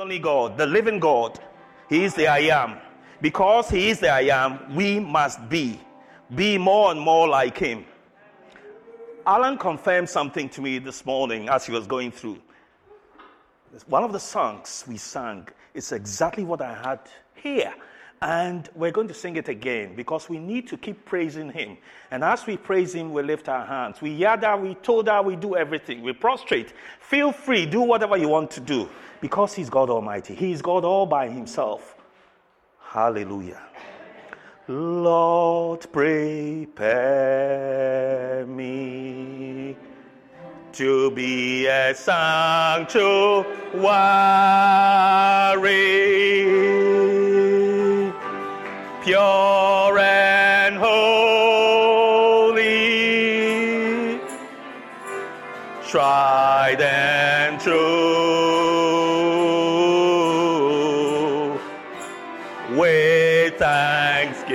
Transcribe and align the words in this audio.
only 0.00 0.18
God, 0.18 0.56
the 0.56 0.66
living 0.66 0.98
God. 0.98 1.38
He 1.88 2.04
is 2.04 2.14
the 2.14 2.26
I 2.26 2.38
am. 2.38 2.78
Because 3.20 3.68
He 3.68 3.90
is 3.90 4.00
the 4.00 4.08
I 4.08 4.22
am, 4.22 4.74
we 4.74 4.98
must 4.98 5.48
be. 5.48 5.78
Be 6.34 6.58
more 6.58 6.90
and 6.90 7.00
more 7.00 7.28
like 7.28 7.58
Him. 7.58 7.84
Alan 9.26 9.58
confirmed 9.58 10.08
something 10.08 10.48
to 10.48 10.62
me 10.62 10.78
this 10.78 11.04
morning 11.04 11.48
as 11.48 11.66
he 11.66 11.72
was 11.72 11.86
going 11.86 12.10
through. 12.10 12.38
One 13.86 14.02
of 14.02 14.12
the 14.12 14.18
songs 14.18 14.84
we 14.88 14.96
sang 14.96 15.46
is 15.74 15.92
exactly 15.92 16.42
what 16.42 16.62
I 16.62 16.74
had 16.74 17.00
here. 17.34 17.74
And 18.22 18.68
we're 18.74 18.90
going 18.90 19.08
to 19.08 19.14
sing 19.14 19.36
it 19.36 19.48
again 19.48 19.94
because 19.96 20.28
we 20.28 20.38
need 20.38 20.68
to 20.68 20.76
keep 20.76 21.06
praising 21.06 21.50
Him. 21.50 21.78
And 22.10 22.22
as 22.22 22.46
we 22.46 22.58
praise 22.58 22.94
Him, 22.94 23.14
we 23.14 23.22
lift 23.22 23.48
our 23.48 23.64
hands. 23.64 24.02
We 24.02 24.10
yada, 24.10 24.58
we 24.58 24.74
toda, 24.74 25.22
we 25.22 25.36
do 25.36 25.56
everything. 25.56 26.02
We 26.02 26.12
prostrate. 26.12 26.74
Feel 27.00 27.32
free, 27.32 27.64
do 27.64 27.80
whatever 27.80 28.18
you 28.18 28.28
want 28.28 28.50
to 28.50 28.60
do 28.60 28.90
because 29.22 29.54
He's 29.54 29.70
God 29.70 29.88
Almighty. 29.88 30.34
He's 30.34 30.60
God 30.60 30.84
all 30.84 31.06
by 31.06 31.30
Himself. 31.30 31.96
Hallelujah. 32.90 33.62
Lord, 34.68 35.90
prepare 35.90 36.76
me 38.46 39.78
to 40.72 41.10
be 41.12 41.66
a 41.66 41.94
sanctuary, 41.94 43.40
pure 49.02 49.98
and 49.98 50.76
holy, 50.76 50.90
tried 55.88 56.80
and 56.82 57.60
true, 57.60 57.78
with 62.76 63.54
thanksgiving. 63.58 64.50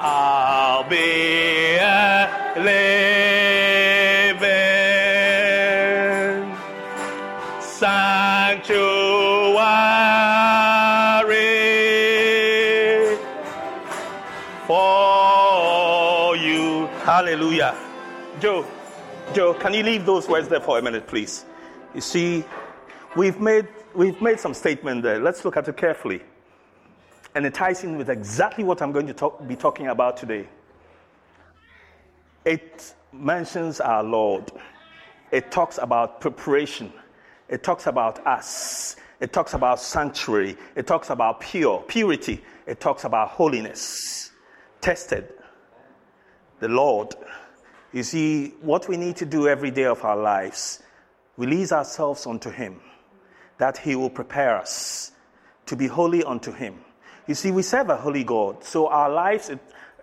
I'll 0.00 0.84
be 0.88 1.76
a 1.76 2.28
living 2.56 2.98
sanctuary 7.60 9.07
Hallelujah. 17.28 17.76
Joe, 18.40 18.66
Joe, 19.34 19.52
can 19.52 19.74
you 19.74 19.82
leave 19.82 20.06
those 20.06 20.26
words 20.26 20.48
there 20.48 20.62
for 20.62 20.78
a 20.78 20.82
minute, 20.82 21.06
please? 21.06 21.44
You 21.94 22.00
see, 22.00 22.42
we've 23.16 23.38
made, 23.38 23.68
we've 23.94 24.18
made 24.22 24.40
some 24.40 24.54
statement 24.54 25.02
there. 25.02 25.18
Let's 25.18 25.44
look 25.44 25.58
at 25.58 25.68
it 25.68 25.76
carefully. 25.76 26.22
And 27.34 27.44
it 27.44 27.52
ties 27.52 27.84
in 27.84 27.98
with 27.98 28.08
exactly 28.08 28.64
what 28.64 28.80
I'm 28.80 28.92
going 28.92 29.06
to 29.08 29.12
talk, 29.12 29.46
be 29.46 29.56
talking 29.56 29.88
about 29.88 30.16
today. 30.16 30.48
It 32.46 32.94
mentions 33.12 33.78
our 33.80 34.02
Lord. 34.02 34.50
It 35.30 35.50
talks 35.50 35.76
about 35.76 36.22
preparation. 36.22 36.90
It 37.50 37.62
talks 37.62 37.86
about 37.86 38.26
us. 38.26 38.96
It 39.20 39.34
talks 39.34 39.52
about 39.52 39.80
sanctuary. 39.80 40.56
It 40.74 40.86
talks 40.86 41.10
about 41.10 41.40
pure, 41.40 41.84
purity. 41.88 42.42
It 42.66 42.80
talks 42.80 43.04
about 43.04 43.28
holiness. 43.28 44.32
Tested. 44.80 45.34
The 46.60 46.68
Lord. 46.68 47.14
You 47.92 48.02
see, 48.02 48.48
what 48.60 48.88
we 48.88 48.96
need 48.96 49.16
to 49.16 49.26
do 49.26 49.48
every 49.48 49.70
day 49.70 49.84
of 49.84 50.04
our 50.04 50.16
lives, 50.16 50.82
release 51.36 51.72
ourselves 51.72 52.26
unto 52.26 52.50
Him, 52.50 52.80
that 53.58 53.78
He 53.78 53.94
will 53.94 54.10
prepare 54.10 54.56
us 54.58 55.12
to 55.66 55.76
be 55.76 55.86
holy 55.86 56.22
unto 56.22 56.52
Him. 56.52 56.80
You 57.26 57.34
see, 57.34 57.50
we 57.50 57.62
serve 57.62 57.90
a 57.90 57.96
holy 57.96 58.24
God, 58.24 58.64
so 58.64 58.88
our 58.88 59.10
lives 59.10 59.50
it, 59.50 59.58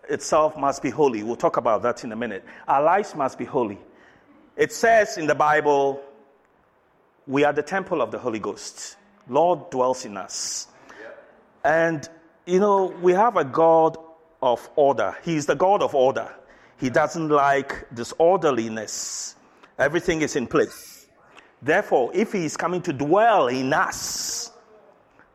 itself 0.09 0.57
must 0.57 0.81
be 0.81 0.89
holy. 0.89 1.23
We'll 1.23 1.35
talk 1.35 1.57
about 1.57 1.81
that 1.83 2.03
in 2.03 2.11
a 2.11 2.15
minute. 2.15 2.45
Our 2.67 2.83
lives 2.83 3.15
must 3.15 3.37
be 3.37 3.45
holy. 3.45 3.79
It 4.55 4.71
says 4.71 5.17
in 5.17 5.27
the 5.27 5.35
Bible, 5.35 6.01
we 7.27 7.43
are 7.43 7.53
the 7.53 7.63
temple 7.63 8.01
of 8.01 8.11
the 8.11 8.19
Holy 8.19 8.39
Ghost. 8.39 8.97
Lord 9.27 9.69
dwells 9.71 10.05
in 10.05 10.17
us. 10.17 10.67
And, 11.63 12.07
you 12.45 12.59
know, 12.59 12.93
we 13.01 13.13
have 13.13 13.37
a 13.37 13.43
God 13.43 13.97
of 14.41 14.69
order. 14.75 15.17
He 15.23 15.35
is 15.35 15.47
the 15.47 15.55
God 15.55 15.81
of 15.81 15.95
order. 15.95 16.31
He 16.77 16.89
doesn't 16.89 17.29
like 17.29 17.87
disorderliness. 17.93 19.35
Everything 19.79 20.21
is 20.21 20.35
in 20.35 20.47
place. 20.47 21.07
Therefore, 21.61 22.11
if 22.13 22.33
He 22.33 22.45
is 22.45 22.57
coming 22.57 22.81
to 22.83 22.93
dwell 22.93 23.47
in 23.47 23.73
us, 23.73 24.51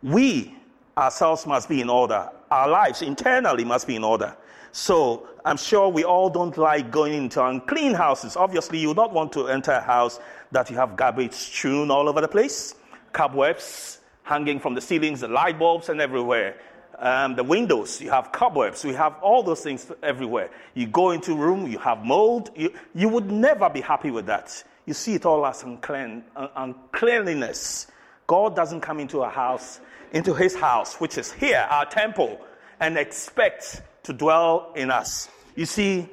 we 0.02 0.54
ourselves 0.96 1.46
must 1.46 1.68
be 1.68 1.80
in 1.80 1.88
order. 1.88 2.28
Our 2.50 2.68
lives 2.68 3.02
internally 3.02 3.64
must 3.64 3.86
be 3.86 3.96
in 3.96 4.04
order. 4.04 4.36
So 4.72 5.28
I'm 5.44 5.56
sure 5.56 5.88
we 5.88 6.04
all 6.04 6.30
don't 6.30 6.56
like 6.56 6.90
going 6.90 7.14
into 7.14 7.44
unclean 7.44 7.94
houses. 7.94 8.36
Obviously, 8.36 8.78
you 8.78 8.94
don't 8.94 9.12
want 9.12 9.32
to 9.32 9.48
enter 9.48 9.72
a 9.72 9.80
house 9.80 10.20
that 10.52 10.70
you 10.70 10.76
have 10.76 10.96
garbage 10.96 11.32
strewn 11.32 11.90
all 11.90 12.08
over 12.08 12.20
the 12.20 12.28
place, 12.28 12.74
cobwebs 13.12 13.98
hanging 14.22 14.60
from 14.60 14.74
the 14.74 14.80
ceilings, 14.80 15.20
the 15.20 15.28
light 15.28 15.58
bulbs, 15.58 15.88
and 15.88 16.00
everywhere. 16.00 16.56
Um, 17.00 17.34
the 17.34 17.42
windows, 17.42 17.98
you 18.02 18.10
have 18.10 18.30
cobwebs, 18.30 18.84
we 18.84 18.92
have 18.92 19.14
all 19.22 19.42
those 19.42 19.62
things 19.62 19.90
everywhere. 20.02 20.50
You 20.74 20.86
go 20.86 21.12
into 21.12 21.32
a 21.32 21.36
room, 21.36 21.66
you 21.66 21.78
have 21.78 22.04
mold. 22.04 22.50
You, 22.54 22.74
you 22.94 23.08
would 23.08 23.30
never 23.30 23.70
be 23.70 23.80
happy 23.80 24.10
with 24.10 24.26
that. 24.26 24.62
You 24.84 24.92
see 24.92 25.14
it 25.14 25.24
all 25.24 25.46
as 25.46 25.62
unclean, 25.62 26.24
un- 26.36 26.50
uncleanliness. 26.54 27.86
God 28.26 28.54
doesn't 28.54 28.82
come 28.82 29.00
into 29.00 29.22
a 29.22 29.30
house, 29.30 29.80
into 30.12 30.34
his 30.34 30.54
house, 30.54 31.00
which 31.00 31.16
is 31.16 31.32
here, 31.32 31.66
our 31.70 31.86
temple, 31.86 32.38
and 32.80 32.98
expect 32.98 33.80
to 34.02 34.12
dwell 34.12 34.70
in 34.76 34.90
us. 34.90 35.30
You 35.56 35.64
see, 35.64 36.06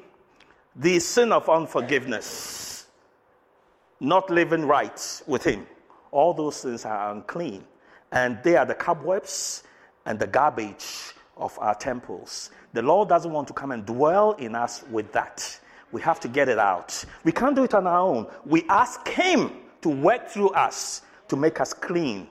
the 0.74 1.00
sin 1.00 1.32
of 1.32 1.50
unforgiveness, 1.50 2.86
not 4.00 4.30
living 4.30 4.64
right 4.64 5.22
with 5.26 5.44
him, 5.44 5.66
all 6.12 6.32
those 6.32 6.62
things 6.62 6.86
are 6.86 7.12
unclean. 7.12 7.64
And 8.10 8.38
they 8.42 8.56
are 8.56 8.64
the 8.64 8.74
cobwebs 8.74 9.64
and 10.08 10.18
the 10.18 10.26
garbage 10.26 11.12
of 11.36 11.56
our 11.60 11.74
temples. 11.74 12.50
The 12.72 12.82
Lord 12.82 13.10
doesn't 13.10 13.30
want 13.30 13.46
to 13.48 13.54
come 13.54 13.70
and 13.70 13.84
dwell 13.84 14.32
in 14.32 14.54
us 14.56 14.82
with 14.90 15.12
that. 15.12 15.60
We 15.92 16.00
have 16.00 16.18
to 16.20 16.28
get 16.28 16.48
it 16.48 16.58
out. 16.58 17.04
We 17.24 17.30
can't 17.30 17.54
do 17.54 17.62
it 17.62 17.74
on 17.74 17.86
our 17.86 18.00
own. 18.00 18.26
We 18.44 18.64
ask 18.68 19.06
Him 19.06 19.52
to 19.82 19.90
work 19.90 20.28
through 20.28 20.50
us 20.50 21.02
to 21.28 21.36
make 21.36 21.60
us 21.60 21.74
clean. 21.74 22.26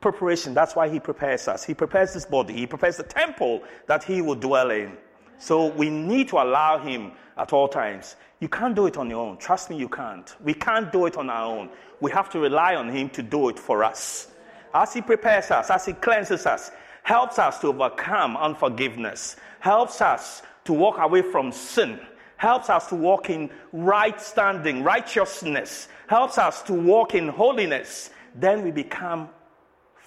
Preparation, 0.00 0.54
that's 0.54 0.74
why 0.74 0.88
He 0.88 0.98
prepares 0.98 1.46
us. 1.46 1.64
He 1.64 1.72
prepares 1.72 2.12
His 2.12 2.26
body, 2.26 2.54
He 2.54 2.66
prepares 2.66 2.96
the 2.96 3.04
temple 3.04 3.62
that 3.86 4.02
He 4.02 4.20
will 4.20 4.34
dwell 4.34 4.70
in. 4.72 4.96
So 5.38 5.66
we 5.66 5.90
need 5.90 6.28
to 6.28 6.38
allow 6.38 6.78
Him 6.78 7.12
at 7.36 7.52
all 7.52 7.68
times. 7.68 8.16
You 8.40 8.48
can't 8.48 8.74
do 8.74 8.86
it 8.86 8.96
on 8.96 9.08
your 9.08 9.24
own. 9.24 9.38
Trust 9.38 9.70
me, 9.70 9.76
you 9.76 9.88
can't. 9.88 10.34
We 10.42 10.54
can't 10.54 10.92
do 10.92 11.06
it 11.06 11.16
on 11.16 11.30
our 11.30 11.44
own. 11.44 11.70
We 12.00 12.10
have 12.10 12.28
to 12.30 12.40
rely 12.40 12.74
on 12.74 12.88
Him 12.88 13.08
to 13.10 13.22
do 13.22 13.48
it 13.48 13.58
for 13.58 13.84
us. 13.84 14.32
As 14.74 14.92
He 14.92 15.00
prepares 15.00 15.50
us, 15.52 15.70
as 15.70 15.86
He 15.86 15.92
cleanses 15.92 16.44
us, 16.44 16.70
helps 17.08 17.38
us 17.38 17.58
to 17.58 17.68
overcome 17.68 18.36
unforgiveness, 18.36 19.36
helps 19.60 20.02
us 20.02 20.42
to 20.62 20.74
walk 20.74 20.98
away 20.98 21.22
from 21.22 21.50
sin, 21.50 21.98
helps 22.36 22.68
us 22.68 22.86
to 22.86 22.94
walk 22.94 23.30
in 23.30 23.48
right 23.72 24.20
standing, 24.20 24.84
righteousness, 24.84 25.88
helps 26.06 26.36
us 26.36 26.60
to 26.62 26.74
walk 26.74 27.14
in 27.14 27.26
holiness, 27.28 28.10
then 28.34 28.62
we 28.62 28.70
become 28.70 29.26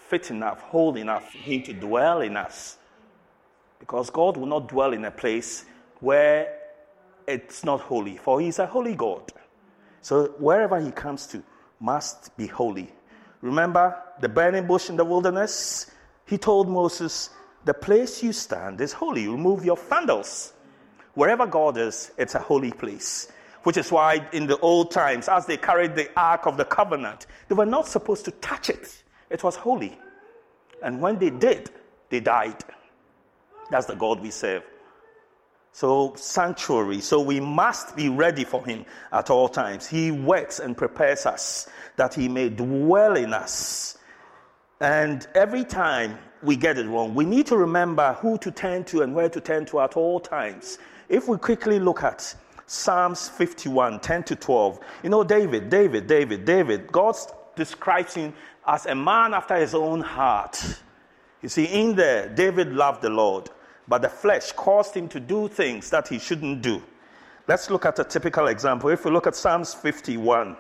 fit 0.10 0.30
enough, 0.30 0.62
whole 0.62 0.96
enough 0.96 1.28
Him 1.32 1.64
to 1.64 1.74
dwell 1.74 2.22
in 2.22 2.38
us. 2.38 2.78
Because 3.80 4.12
God 4.12 4.38
will 4.38 4.46
not 4.46 4.68
dwell 4.68 4.94
in 4.94 5.04
a 5.06 5.10
place 5.10 5.66
where 6.02 6.56
it's 7.26 7.64
not 7.64 7.82
holy, 7.82 8.18
for 8.18 8.40
He 8.40 8.50
is 8.50 8.60
a 8.60 8.68
holy 8.68 8.94
God. 8.94 9.24
So 10.02 10.36
wherever 10.38 10.80
He 10.80 10.92
comes 10.92 11.26
to 11.28 11.42
must 11.80 12.38
be 12.38 12.46
holy. 12.46 12.94
Remember 13.42 13.98
the 14.20 14.30
burning 14.30 14.68
bush 14.68 14.88
in 14.88 14.98
the 14.98 15.06
wilderness? 15.06 15.91
He 16.32 16.38
told 16.38 16.70
Moses, 16.70 17.30
The 17.66 17.74
place 17.74 18.24
you 18.24 18.32
stand 18.32 18.80
is 18.80 18.94
holy. 18.94 19.28
Remove 19.28 19.66
your 19.66 19.76
sandals. 19.76 20.54
Wherever 21.14 21.46
God 21.46 21.78
is, 21.78 22.12
it's 22.18 22.36
a 22.36 22.40
holy 22.40 22.72
place. 22.72 23.30
Which 23.64 23.76
is 23.76 23.92
why 23.92 24.26
in 24.32 24.48
the 24.48 24.58
old 24.60 24.92
times, 24.92 25.28
as 25.28 25.46
they 25.46 25.58
carried 25.58 25.94
the 25.94 26.10
Ark 26.18 26.46
of 26.46 26.56
the 26.56 26.64
Covenant, 26.64 27.28
they 27.50 27.56
were 27.56 27.66
not 27.66 27.86
supposed 27.86 28.24
to 28.26 28.32
touch 28.32 28.70
it. 28.70 29.04
It 29.30 29.44
was 29.44 29.58
holy. 29.58 30.00
And 30.82 31.02
when 31.02 31.20
they 31.20 31.32
did, 31.32 31.70
they 32.10 32.22
died. 32.22 32.64
That's 33.70 33.88
the 33.88 33.96
God 33.96 34.22
we 34.22 34.32
serve. 34.32 34.64
So, 35.74 36.14
sanctuary. 36.16 37.02
So, 37.02 37.20
we 37.20 37.42
must 37.42 37.94
be 37.98 38.08
ready 38.08 38.46
for 38.46 38.66
Him 38.66 38.86
at 39.12 39.30
all 39.30 39.50
times. 39.50 39.86
He 39.86 40.12
works 40.12 40.60
and 40.60 40.78
prepares 40.78 41.26
us 41.26 41.68
that 41.98 42.14
He 42.14 42.30
may 42.30 42.48
dwell 42.48 43.18
in 43.18 43.34
us. 43.34 43.98
And 44.82 45.26
every 45.36 45.64
time 45.64 46.18
we 46.44 46.58
get 46.58 46.78
it 46.78 46.88
wrong, 46.88 47.16
we 47.16 47.24
need 47.24 47.46
to 47.48 47.56
remember 47.56 48.14
who 48.14 48.38
to 48.40 48.52
turn 48.52 48.84
to 48.86 49.04
and 49.04 49.16
where 49.16 49.30
to 49.30 49.40
turn 49.40 49.66
to 49.68 49.80
at 49.80 49.96
all 49.96 50.20
times. 50.20 50.80
If 51.08 51.30
we 51.30 51.38
quickly 51.38 51.80
look 51.80 52.04
at 52.04 52.36
Psalms 52.72 53.28
51, 53.28 54.00
10 54.00 54.24
to 54.24 54.36
12. 54.38 54.80
You 55.04 55.10
know, 55.10 55.26
David, 55.26 55.70
David, 55.70 56.08
David, 56.08 56.46
David, 56.46 56.90
God 56.90 57.18
describes 57.54 58.14
him 58.14 58.34
as 58.66 58.86
a 58.86 58.96
man 58.96 59.34
after 59.34 59.58
his 59.58 59.76
own 59.76 60.00
heart. 60.00 60.80
You 61.42 61.50
see, 61.50 61.66
in 61.66 61.96
there, 61.96 62.30
David 62.30 62.72
loved 62.72 63.02
the 63.02 63.10
Lord, 63.10 63.50
but 63.90 64.02
the 64.02 64.08
flesh 64.08 64.54
caused 64.54 64.96
him 64.96 65.10
to 65.10 65.20
do 65.20 65.50
things 65.50 65.90
that 65.90 66.08
he 66.08 66.18
shouldn't 66.18 66.62
do. 66.62 66.82
Let's 67.46 67.70
look 67.70 67.86
at 67.86 68.00
a 68.00 68.06
typical 68.06 68.48
example. 68.48 68.90
If 68.90 69.04
we 69.04 69.12
look 69.12 69.28
at 69.28 69.36
Psalms 69.36 69.74
51, 69.74 70.56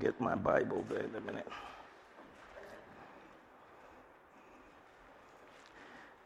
get 0.00 0.18
my 0.18 0.34
Bible 0.34 0.82
there 0.88 1.00
in 1.00 1.14
a 1.14 1.20
minute. 1.20 1.46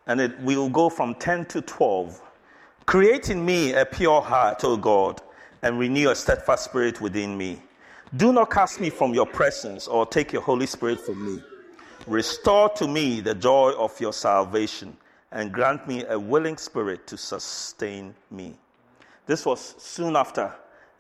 And 0.06 0.20
it 0.20 0.38
will 0.40 0.68
go 0.68 0.88
from 0.88 1.14
10 1.14 1.46
to 1.46 1.62
12. 1.62 2.20
Create 2.86 3.30
in 3.30 3.44
me 3.44 3.72
a 3.72 3.84
pure 3.86 4.20
heart, 4.20 4.64
O 4.64 4.76
God, 4.76 5.22
and 5.62 5.78
renew 5.78 6.10
a 6.10 6.14
steadfast 6.14 6.64
spirit 6.64 7.00
within 7.00 7.36
me. 7.38 7.62
Do 8.16 8.32
not 8.32 8.50
cast 8.50 8.80
me 8.80 8.90
from 8.90 9.14
your 9.14 9.26
presence 9.26 9.86
or 9.86 10.04
take 10.04 10.32
your 10.32 10.42
Holy 10.42 10.66
Spirit 10.66 11.00
from 11.00 11.24
me. 11.24 11.42
Restore 12.06 12.68
to 12.70 12.88
me 12.88 13.20
the 13.20 13.34
joy 13.34 13.72
of 13.78 13.98
your 14.00 14.12
salvation 14.12 14.96
and 15.30 15.52
grant 15.52 15.86
me 15.88 16.04
a 16.08 16.18
willing 16.18 16.56
spirit 16.56 17.06
to 17.06 17.16
sustain 17.16 18.14
me. 18.30 18.54
This 19.26 19.46
was 19.46 19.74
soon 19.78 20.16
after 20.16 20.52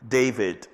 David, 0.08 0.68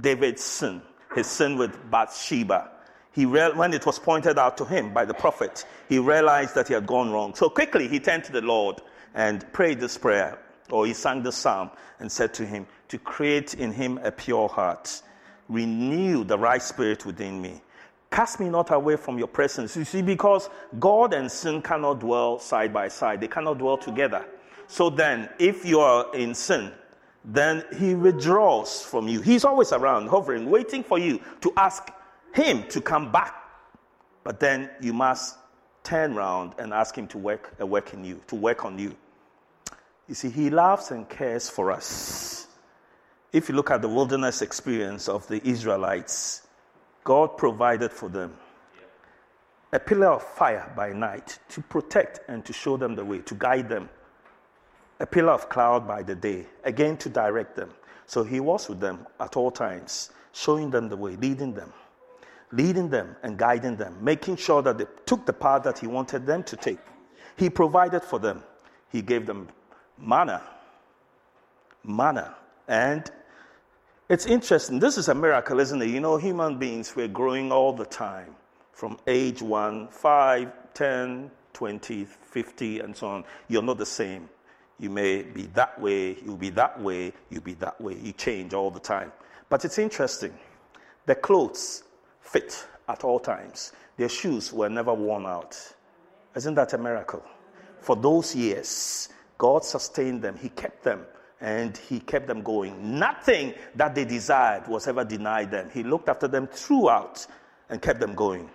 David's 0.00 0.42
sin, 0.42 0.82
his 1.14 1.26
sin 1.26 1.56
with 1.56 1.78
Bathsheba. 1.90 2.70
He 3.16 3.24
when 3.24 3.72
it 3.72 3.86
was 3.86 3.98
pointed 3.98 4.38
out 4.38 4.58
to 4.58 4.66
him 4.66 4.92
by 4.92 5.06
the 5.06 5.14
prophet, 5.14 5.64
he 5.88 5.98
realized 5.98 6.54
that 6.54 6.68
he 6.68 6.74
had 6.74 6.86
gone 6.86 7.10
wrong. 7.10 7.34
So 7.34 7.48
quickly 7.48 7.88
he 7.88 7.98
turned 7.98 8.24
to 8.24 8.32
the 8.32 8.42
Lord 8.42 8.82
and 9.14 9.50
prayed 9.54 9.80
this 9.80 9.96
prayer, 9.96 10.38
or 10.70 10.84
he 10.84 10.92
sang 10.92 11.22
the 11.22 11.32
psalm 11.32 11.70
and 11.98 12.12
said 12.12 12.34
to 12.34 12.44
him, 12.44 12.66
To 12.88 12.98
create 12.98 13.54
in 13.54 13.72
him 13.72 13.98
a 14.02 14.12
pure 14.12 14.50
heart, 14.50 15.00
renew 15.48 16.24
the 16.24 16.36
right 16.36 16.60
spirit 16.60 17.06
within 17.06 17.40
me. 17.40 17.62
Cast 18.10 18.38
me 18.38 18.50
not 18.50 18.70
away 18.70 18.96
from 18.96 19.16
your 19.16 19.28
presence. 19.28 19.74
You 19.78 19.86
see, 19.86 20.02
because 20.02 20.50
God 20.78 21.14
and 21.14 21.32
sin 21.32 21.62
cannot 21.62 22.00
dwell 22.00 22.38
side 22.38 22.74
by 22.74 22.88
side, 22.88 23.22
they 23.22 23.28
cannot 23.28 23.56
dwell 23.56 23.78
together. 23.78 24.26
So 24.66 24.90
then, 24.90 25.30
if 25.38 25.64
you 25.64 25.80
are 25.80 26.14
in 26.14 26.34
sin, 26.34 26.70
then 27.24 27.64
he 27.78 27.94
withdraws 27.94 28.82
from 28.82 29.08
you. 29.08 29.22
He's 29.22 29.46
always 29.46 29.72
around, 29.72 30.08
hovering, 30.08 30.50
waiting 30.50 30.84
for 30.84 30.98
you 30.98 31.18
to 31.40 31.52
ask 31.56 31.90
him 32.36 32.64
to 32.68 32.80
come 32.80 33.10
back. 33.10 33.34
But 34.22 34.40
then 34.40 34.70
you 34.80 34.92
must 34.92 35.36
turn 35.82 36.14
around 36.14 36.54
and 36.58 36.72
ask 36.72 36.96
him 36.96 37.06
to 37.08 37.18
work, 37.18 37.54
uh, 37.60 37.66
work 37.66 37.94
in 37.94 38.04
you, 38.04 38.20
to 38.26 38.34
work 38.34 38.64
on 38.64 38.78
you. 38.78 38.94
You 40.08 40.14
see, 40.14 40.30
he 40.30 40.50
loves 40.50 40.90
and 40.90 41.08
cares 41.08 41.48
for 41.48 41.70
us. 41.72 42.46
If 43.32 43.48
you 43.48 43.54
look 43.54 43.70
at 43.70 43.82
the 43.82 43.88
wilderness 43.88 44.42
experience 44.42 45.08
of 45.08 45.26
the 45.28 45.46
Israelites, 45.46 46.46
God 47.04 47.36
provided 47.36 47.92
for 47.92 48.08
them 48.08 48.36
a 49.72 49.78
pillar 49.78 50.08
of 50.08 50.22
fire 50.22 50.72
by 50.76 50.92
night 50.92 51.38
to 51.50 51.60
protect 51.60 52.20
and 52.28 52.44
to 52.44 52.52
show 52.52 52.76
them 52.76 52.94
the 52.94 53.04
way, 53.04 53.18
to 53.18 53.34
guide 53.34 53.68
them 53.68 53.88
a 54.98 55.06
pillar 55.06 55.32
of 55.32 55.48
cloud 55.48 55.86
by 55.86 56.02
the 56.02 56.14
day, 56.14 56.46
again 56.64 56.96
to 56.96 57.08
direct 57.08 57.56
them. 57.56 57.70
So 58.06 58.24
he 58.24 58.40
was 58.40 58.68
with 58.68 58.80
them 58.80 59.06
at 59.20 59.36
all 59.36 59.50
times, 59.50 60.10
showing 60.32 60.70
them 60.70 60.88
the 60.88 60.96
way, 60.96 61.16
leading 61.16 61.52
them, 61.52 61.72
leading 62.52 62.88
them 62.88 63.16
and 63.22 63.36
guiding 63.36 63.76
them, 63.76 63.96
making 64.00 64.36
sure 64.36 64.62
that 64.62 64.78
they 64.78 64.86
took 65.04 65.26
the 65.26 65.32
path 65.32 65.62
that 65.64 65.78
he 65.78 65.86
wanted 65.86 66.26
them 66.26 66.42
to 66.44 66.56
take. 66.56 66.78
He 67.36 67.50
provided 67.50 68.02
for 68.02 68.18
them. 68.18 68.42
He 68.90 69.02
gave 69.02 69.26
them 69.26 69.48
manna. 69.98 70.42
Manna. 71.84 72.36
And 72.68 73.10
it's 74.08 74.26
interesting. 74.26 74.78
This 74.78 74.96
is 74.98 75.08
a 75.08 75.14
miracle, 75.14 75.60
isn't 75.60 75.82
it? 75.82 75.88
You 75.88 76.00
know, 76.00 76.16
human 76.16 76.58
beings, 76.58 76.94
we're 76.94 77.08
growing 77.08 77.52
all 77.52 77.72
the 77.72 77.84
time 77.84 78.34
from 78.72 78.98
age 79.06 79.42
1, 79.42 79.88
5, 79.88 80.52
10, 80.74 81.30
20, 81.52 82.04
50, 82.04 82.80
and 82.80 82.96
so 82.96 83.06
on. 83.08 83.24
You're 83.48 83.62
not 83.62 83.78
the 83.78 83.86
same. 83.86 84.28
You 84.78 84.90
may 84.90 85.22
be 85.22 85.46
that 85.54 85.80
way, 85.80 86.18
you'll 86.22 86.36
be 86.36 86.50
that 86.50 86.80
way, 86.80 87.12
you'll 87.30 87.42
be 87.42 87.54
that 87.54 87.80
way. 87.80 87.96
You 88.00 88.12
change 88.12 88.52
all 88.52 88.70
the 88.70 88.80
time. 88.80 89.10
But 89.48 89.64
it's 89.64 89.78
interesting. 89.78 90.38
The 91.06 91.14
clothes 91.14 91.82
fit 92.26 92.66
at 92.88 93.04
all 93.04 93.18
times, 93.18 93.72
their 93.96 94.08
shoes 94.08 94.52
were 94.52 94.68
never 94.68 94.92
worn 94.92 95.26
out. 95.26 95.56
Isn't 96.34 96.54
that 96.54 96.72
a 96.74 96.78
miracle? 96.78 97.22
For 97.80 97.96
those 97.96 98.34
years, 98.34 99.08
God 99.38 99.64
sustained 99.64 100.22
them, 100.22 100.36
He 100.36 100.48
kept 100.50 100.82
them, 100.82 101.06
and 101.40 101.76
He 101.76 102.00
kept 102.00 102.26
them 102.26 102.42
going. 102.42 102.98
Nothing 102.98 103.54
that 103.74 103.94
they 103.94 104.04
desired 104.04 104.68
was 104.68 104.86
ever 104.86 105.04
denied 105.04 105.50
them. 105.50 105.70
He 105.72 105.82
looked 105.82 106.08
after 106.08 106.28
them 106.28 106.46
throughout 106.46 107.26
and 107.68 107.80
kept 107.80 108.00
them 108.00 108.14
going. 108.14 108.50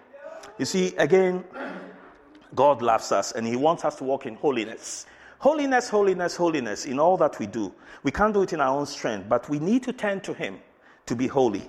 You 0.57 0.65
see, 0.65 0.95
again, 0.97 1.43
God 2.53 2.81
loves 2.81 3.11
us 3.11 3.31
and 3.31 3.47
He 3.47 3.55
wants 3.55 3.85
us 3.85 3.95
to 3.97 4.03
walk 4.03 4.25
in 4.25 4.35
holiness. 4.35 5.05
Holiness, 5.39 5.89
holiness, 5.89 6.35
holiness 6.35 6.85
in 6.85 6.99
all 6.99 7.17
that 7.17 7.39
we 7.39 7.47
do. 7.47 7.73
We 8.03 8.11
can't 8.11 8.33
do 8.33 8.43
it 8.43 8.53
in 8.53 8.61
our 8.61 8.77
own 8.77 8.85
strength, 8.85 9.27
but 9.27 9.49
we 9.49 9.57
need 9.57 9.83
to 9.83 9.93
turn 9.93 10.21
to 10.21 10.33
Him 10.33 10.59
to 11.07 11.15
be 11.15 11.27
holy. 11.27 11.67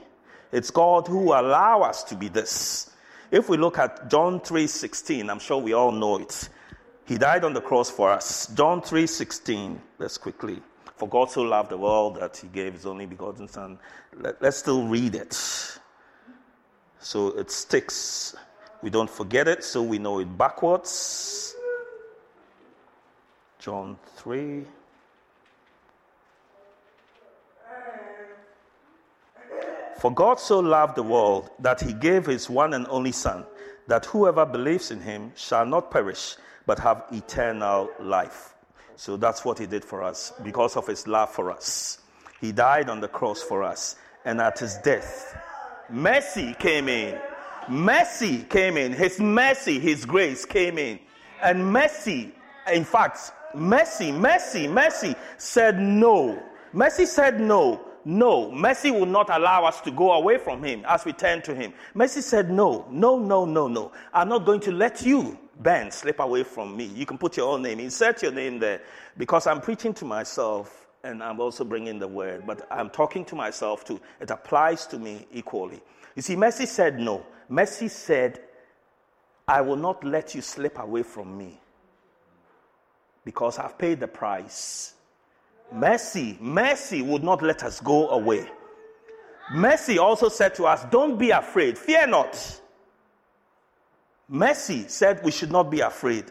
It's 0.53 0.71
God 0.71 1.09
who 1.09 1.33
allow 1.33 1.81
us 1.83 2.05
to 2.05 2.15
be 2.15 2.29
this. 2.29 2.91
If 3.31 3.49
we 3.49 3.57
look 3.57 3.79
at 3.79 4.11
John 4.11 4.41
3:16, 4.41 5.31
I'm 5.31 5.39
sure 5.39 5.57
we 5.57 5.73
all 5.73 5.91
know 5.91 6.19
it. 6.19 6.51
He 7.07 7.17
died 7.17 7.45
on 7.45 7.55
the 7.55 7.63
cross 7.63 7.91
for 7.91 8.11
us. 8.11 8.47
John 8.49 8.83
3:16. 8.83 9.81
Let's 9.99 10.19
quickly. 10.19 10.63
For 10.97 11.09
God 11.09 11.31
so 11.31 11.43
loved 11.43 11.71
the 11.71 11.79
world 11.79 12.17
that 12.17 12.37
he 12.37 12.49
gave 12.49 12.75
his 12.75 12.87
only 12.87 13.07
begotten 13.07 13.49
son. 13.49 13.79
Let, 14.15 14.43
us 14.43 14.59
still 14.59 14.87
read 14.87 15.15
it. 15.15 15.35
So 17.01 17.29
it 17.39 17.51
sticks. 17.51 18.37
We 18.83 18.91
don't 18.91 19.11
forget 19.11 19.49
it, 19.49 19.65
so 19.65 19.83
we 19.83 19.99
know 19.99 20.21
it 20.21 20.37
backwards. 20.37 21.57
John 23.59 23.97
3. 24.17 24.67
For 30.03 30.13
God 30.13 30.41
so 30.41 30.59
loved 30.59 30.97
the 30.97 31.05
world 31.05 31.49
that 31.61 31.81
he 31.81 31.93
gave 31.93 32.27
his 32.27 32.51
one 32.51 32.75
and 32.75 32.89
only 32.89 33.13
Son, 33.13 33.47
that 33.87 34.05
whoever 34.07 34.45
believes 34.45 34.91
in 34.91 35.01
him 35.01 35.31
shall 35.37 35.65
not 35.65 35.93
perish, 35.93 36.35
but 36.67 36.81
have 36.81 37.05
eternal 37.13 37.89
life. 38.01 38.57
So 38.97 39.17
that's 39.17 39.45
what 39.45 39.61
he 39.61 39.67
did 39.67 39.85
for 39.85 40.03
us 40.03 40.33
because 40.43 40.77
of 40.77 40.89
his 40.89 41.07
love 41.07 41.31
for 41.31 41.53
us. 41.53 42.01
He 42.41 42.51
died 42.51 42.91
on 42.91 43.01
the 43.01 43.07
cross 43.07 43.45
for 43.45 43.63
us, 43.63 43.95
and 44.25 44.41
at 44.41 44.59
his 44.59 44.77
death, 44.79 45.41
mercy 45.89 46.57
came 46.59 46.89
in. 46.89 47.17
Mercy 47.69 48.43
came 48.51 48.77
in. 48.77 48.93
His 48.93 49.21
mercy, 49.21 49.79
his 49.79 50.05
grace 50.05 50.45
came 50.45 50.79
in. 50.79 50.99
And 51.45 51.73
mercy, 51.73 52.35
in 52.73 52.83
fact, 52.85 53.31
Mercy, 53.55 54.11
mercy, 54.11 54.67
mercy 54.67 55.15
said 55.37 55.79
no. 55.79 56.43
Mercy 56.73 57.07
said 57.07 57.39
no. 57.39 57.92
No, 58.05 58.51
mercy 58.51 58.91
will 58.91 59.07
not 59.07 59.31
allow 59.31 59.65
us 59.65 59.81
to 59.83 59.91
go 59.91 60.13
away 60.13 60.39
from 60.39 60.63
him 60.63 60.85
as 60.87 61.05
we 61.05 61.13
turn 61.13 61.43
to 61.43 61.55
him. 61.55 61.73
Mercy 61.95 62.21
said 62.21 62.51
no, 62.51 62.87
no, 62.91 63.19
no, 63.19 63.45
no, 63.45 63.69
no. 63.69 63.93
I'm 64.13 64.29
not 64.29 64.45
going 64.45 64.61
to 64.61 64.73
let 64.73 65.03
you, 65.03 65.39
Ben, 65.61 65.91
slip 65.91 66.19
away 66.19 66.43
from 66.43 66.77
me. 66.77 66.87
You 66.87 67.07
can 67.07 67.19
put 67.19 67.37
your 67.37 67.49
own 67.53 67.63
name, 67.63 67.79
insert 67.79 68.23
your 68.23 68.33
name 68.33 68.59
there, 68.59 68.83
because 69.17 69.47
I'm 69.47 69.61
preaching 69.61 69.95
to 69.95 70.05
myself 70.05 70.87
and 71.05 71.23
I'm 71.23 71.41
also 71.41 71.65
bringing 71.65 71.99
the 71.99 72.09
word, 72.09 72.45
but 72.47 72.67
I'm 72.71 72.91
talking 72.91 73.25
to 73.27 73.35
myself 73.35 73.85
too. 73.85 74.01
It 74.21 74.31
applies 74.31 74.87
to 74.89 74.99
me 74.99 75.27
equally. 75.33 75.81
You 76.15 76.23
see, 76.23 76.37
mercy 76.37 76.67
said 76.67 76.99
no. 76.99 77.25
Mercy 77.49 77.89
said, 77.89 78.41
I 79.47 79.61
will 79.61 79.77
not 79.77 80.05
let 80.05 80.35
you 80.35 80.41
slip 80.41 80.79
away 80.79 81.03
from 81.03 81.37
me 81.37 81.61
because 83.25 83.59
I've 83.59 83.77
paid 83.79 84.01
the 84.01 84.09
price. 84.09 84.95
Mercy, 85.73 86.37
mercy 86.41 87.03
would 87.03 87.25
not 87.25 87.43
let 87.43 87.63
us 87.63 87.81
go 87.81 88.11
away. 88.11 88.47
Mercy 89.53 89.99
also 89.99 90.29
said 90.29 90.55
to 90.55 90.67
us, 90.67 90.85
Don't 90.91 91.19
be 91.19 91.31
afraid, 91.31 91.79
fear 91.79 92.07
not. 92.07 92.61
Mercy 94.29 94.87
said 94.89 95.23
we 95.25 95.31
should 95.31 95.51
not 95.51 95.71
be 95.71 95.81
afraid. 95.81 96.25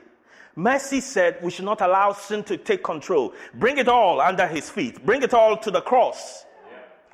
Mercy 0.56 1.02
said 1.02 1.38
we 1.42 1.52
should 1.52 1.66
not 1.66 1.82
allow 1.82 2.14
sin 2.14 2.44
to 2.44 2.58
take 2.58 2.84
control. 2.84 3.34
Bring 3.56 3.78
it 3.78 3.88
all 3.88 4.20
under 4.20 4.48
his 4.48 4.70
feet, 4.70 5.06
bring 5.06 5.24
it 5.24 5.34
all 5.34 5.58
to 5.58 5.72
the 5.72 5.82
cross. 5.82 6.46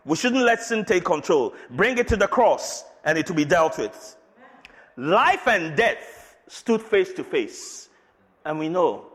We 0.05 0.15
shouldn't 0.15 0.43
let 0.43 0.62
sin 0.62 0.86
take 0.86 1.03
control. 1.03 1.53
Bring 1.72 1.98
it 1.98 2.07
to 2.07 2.15
the 2.15 2.27
cross 2.27 2.86
and 3.03 3.17
it 3.17 3.29
will 3.29 3.36
be 3.36 3.46
dealt 3.46 3.77
with. 3.77 4.15
Life 4.96 5.48
and 5.48 5.75
death 5.75 6.38
stood 6.48 6.81
face 6.81 7.12
to 7.13 7.24
face. 7.24 7.89
And 8.46 8.57
we 8.57 8.69
know 8.69 9.07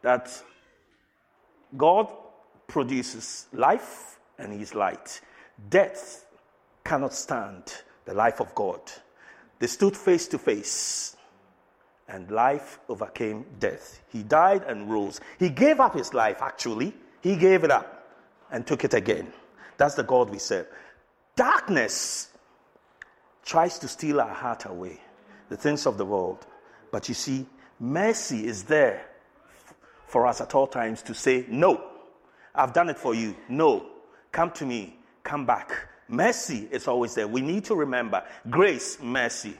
that 0.00 0.42
God 1.76 2.08
produces 2.66 3.46
life 3.52 4.18
and 4.38 4.52
He 4.52 4.62
is 4.62 4.74
light. 4.74 5.20
Death 5.68 6.26
cannot 6.84 7.14
stand 7.14 7.62
the 8.04 8.14
life 8.14 8.40
of 8.40 8.54
God. 8.54 8.80
They 9.58 9.66
stood 9.66 9.96
face 9.96 10.28
to 10.28 10.38
face, 10.38 11.16
and 12.08 12.30
life 12.30 12.78
overcame 12.88 13.44
death. 13.58 14.00
He 14.08 14.22
died 14.22 14.62
and 14.64 14.90
rose. 14.90 15.20
He 15.38 15.50
gave 15.50 15.80
up 15.80 15.94
his 15.94 16.14
life, 16.14 16.40
actually. 16.40 16.94
He 17.20 17.36
gave 17.36 17.64
it 17.64 17.70
up. 17.70 17.94
and 18.50 18.66
took 18.66 18.84
it 18.84 18.94
again. 18.94 19.32
That's 19.76 19.94
the 19.94 20.02
God 20.02 20.30
we 20.30 20.38
serve. 20.38 20.66
Darkness 21.36 22.30
tries 23.44 23.78
to 23.80 23.88
steal 23.88 24.20
our 24.20 24.32
heart 24.32 24.64
away, 24.64 25.00
the 25.48 25.56
things 25.56 25.86
of 25.86 25.98
the 25.98 26.04
world. 26.04 26.46
But 26.90 27.08
you 27.08 27.14
see, 27.14 27.46
mercy 27.78 28.46
is 28.46 28.64
there 28.64 29.06
for 30.08 30.26
us 30.26 30.40
at 30.40 30.54
all 30.54 30.66
times 30.66 31.02
to 31.02 31.14
say, 31.14 31.44
No, 31.48 31.84
I've 32.54 32.72
done 32.72 32.88
it 32.88 32.98
for 32.98 33.14
you. 33.14 33.36
No, 33.48 33.86
come 34.32 34.50
to 34.52 34.66
me, 34.66 34.96
come 35.22 35.46
back. 35.46 35.70
Mercy 36.08 36.66
is 36.70 36.88
always 36.88 37.14
there. 37.14 37.28
We 37.28 37.42
need 37.42 37.64
to 37.66 37.74
remember 37.74 38.24
grace, 38.50 38.98
mercy. 39.00 39.54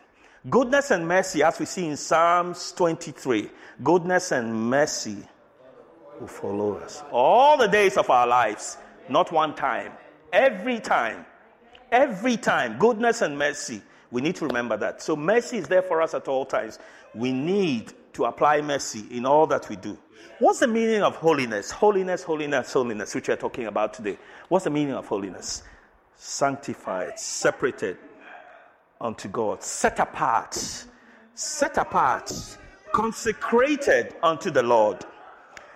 Goodness 0.48 0.90
and 0.90 1.06
mercy, 1.06 1.42
as 1.42 1.58
we 1.58 1.66
see 1.66 1.86
in 1.86 1.96
Psalms 1.96 2.72
23, 2.72 3.50
goodness 3.82 4.32
and 4.32 4.70
mercy 4.70 5.18
will 6.18 6.26
follow 6.26 6.78
us 6.78 7.02
all 7.12 7.58
the 7.58 7.68
days 7.68 7.96
of 7.96 8.08
our 8.08 8.26
lives, 8.26 8.78
not 9.08 9.30
one 9.30 9.54
time, 9.54 9.92
every 10.32 10.80
time. 10.80 11.26
Every 11.90 12.36
time, 12.36 12.78
goodness 12.78 13.22
and 13.22 13.38
mercy. 13.38 13.80
We 14.10 14.20
need 14.20 14.36
to 14.36 14.46
remember 14.46 14.76
that. 14.76 15.00
So, 15.02 15.16
mercy 15.16 15.58
is 15.58 15.68
there 15.68 15.82
for 15.82 16.02
us 16.02 16.12
at 16.12 16.28
all 16.28 16.44
times. 16.44 16.78
We 17.14 17.32
need 17.32 17.92
to 18.18 18.24
apply 18.24 18.60
mercy 18.60 19.04
in 19.12 19.24
all 19.24 19.46
that 19.46 19.68
we 19.68 19.76
do. 19.76 19.96
What's 20.40 20.58
the 20.58 20.66
meaning 20.66 21.02
of 21.02 21.14
holiness? 21.14 21.70
Holiness, 21.70 22.24
holiness, 22.24 22.72
holiness, 22.72 23.14
which 23.14 23.28
we're 23.28 23.36
talking 23.36 23.66
about 23.66 23.94
today. 23.94 24.18
What's 24.48 24.64
the 24.64 24.70
meaning 24.70 24.94
of 24.94 25.06
holiness? 25.06 25.62
Sanctified, 26.16 27.16
separated 27.16 27.96
unto 29.00 29.28
God, 29.28 29.62
set 29.62 30.00
apart, 30.00 30.52
set 31.34 31.76
apart, 31.76 32.32
consecrated 32.92 34.16
unto 34.20 34.50
the 34.50 34.64
Lord. 34.64 35.04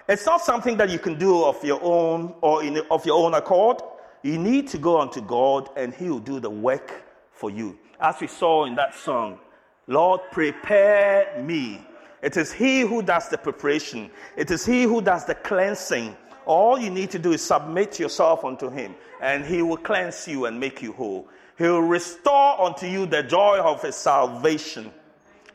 It's 0.08 0.26
not 0.26 0.40
something 0.40 0.76
that 0.78 0.90
you 0.90 0.98
can 0.98 1.16
do 1.16 1.44
of 1.44 1.64
your 1.64 1.78
own 1.80 2.34
or 2.40 2.64
in, 2.64 2.82
of 2.90 3.06
your 3.06 3.24
own 3.24 3.34
accord. 3.34 3.82
You 4.24 4.36
need 4.36 4.66
to 4.68 4.78
go 4.78 5.00
unto 5.00 5.20
God 5.20 5.68
and 5.76 5.94
He 5.94 6.10
will 6.10 6.18
do 6.18 6.40
the 6.40 6.50
work 6.50 7.04
for 7.30 7.50
you. 7.50 7.78
As 8.00 8.16
we 8.20 8.26
saw 8.26 8.64
in 8.64 8.74
that 8.74 8.96
song, 8.96 9.38
Lord, 9.86 10.22
prepare 10.32 11.40
me. 11.40 11.86
It 12.22 12.36
is 12.36 12.52
He 12.52 12.80
who 12.80 13.02
does 13.02 13.28
the 13.28 13.38
preparation, 13.38 14.10
it 14.36 14.50
is 14.50 14.64
He 14.64 14.84
who 14.84 15.02
does 15.02 15.24
the 15.24 15.34
cleansing. 15.34 16.16
All 16.44 16.78
you 16.78 16.90
need 16.90 17.10
to 17.10 17.20
do 17.20 17.32
is 17.32 17.42
submit 17.42 18.00
yourself 18.00 18.44
unto 18.44 18.68
Him, 18.70 18.94
and 19.20 19.44
He 19.44 19.62
will 19.62 19.76
cleanse 19.76 20.26
you 20.26 20.46
and 20.46 20.58
make 20.58 20.82
you 20.82 20.92
whole. 20.92 21.28
He 21.58 21.64
will 21.64 21.82
restore 21.82 22.60
unto 22.60 22.86
you 22.86 23.06
the 23.06 23.22
joy 23.22 23.58
of 23.58 23.82
His 23.82 23.94
salvation. 23.94 24.92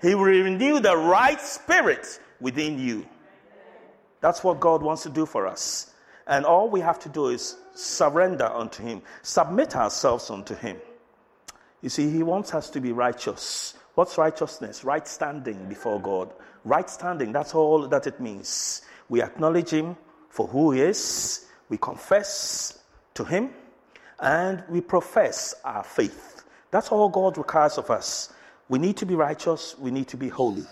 He 0.01 0.15
will 0.15 0.25
renew 0.25 0.79
the 0.79 0.95
right 0.95 1.41
spirit 1.41 2.19
within 2.39 2.79
you. 2.79 3.05
That's 4.21 4.43
what 4.43 4.59
God 4.59 4.81
wants 4.81 5.03
to 5.03 5.09
do 5.09 5.25
for 5.25 5.47
us. 5.47 5.91
And 6.27 6.45
all 6.45 6.69
we 6.69 6.81
have 6.81 6.99
to 6.99 7.09
do 7.09 7.27
is 7.27 7.57
surrender 7.73 8.45
unto 8.45 8.83
Him, 8.83 9.01
submit 9.21 9.75
ourselves 9.75 10.29
unto 10.29 10.55
Him. 10.55 10.77
You 11.81 11.89
see, 11.89 12.09
He 12.09 12.23
wants 12.23 12.53
us 12.53 12.69
to 12.71 12.81
be 12.81 12.91
righteous. 12.91 13.75
What's 13.95 14.17
righteousness? 14.17 14.83
Right 14.83 15.07
standing 15.07 15.67
before 15.67 15.99
God. 15.99 16.31
Right 16.67 16.89
standing, 16.89 17.31
that's 17.31 17.55
all 17.55 17.87
that 17.87 18.07
it 18.07 18.19
means. 18.19 18.81
We 19.07 19.21
acknowledge 19.21 19.69
Him 19.69 19.95
for 20.29 20.47
who 20.47 20.71
He 20.71 20.81
is, 20.81 21.45
we 21.69 21.77
confess 21.77 22.77
to 23.13 23.23
Him, 23.23 23.51
and 24.19 24.63
we 24.67 24.81
profess 24.81 25.55
our 25.63 25.83
faith. 25.83 26.43
That's 26.69 26.89
all 26.89 27.07
God 27.07 27.37
requires 27.37 27.77
of 27.77 27.89
us. 27.89 28.33
We 28.67 28.79
need 28.79 28.97
to 28.97 29.05
be 29.05 29.15
righteous, 29.15 29.79
we 29.79 29.91
need 29.91 30.09
to 30.09 30.17
be 30.17 30.27
holy. 30.27 30.65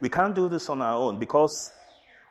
We 0.00 0.08
can't 0.08 0.34
do 0.34 0.48
this 0.48 0.68
on 0.68 0.82
our 0.82 0.96
own 0.96 1.20
because 1.20 1.72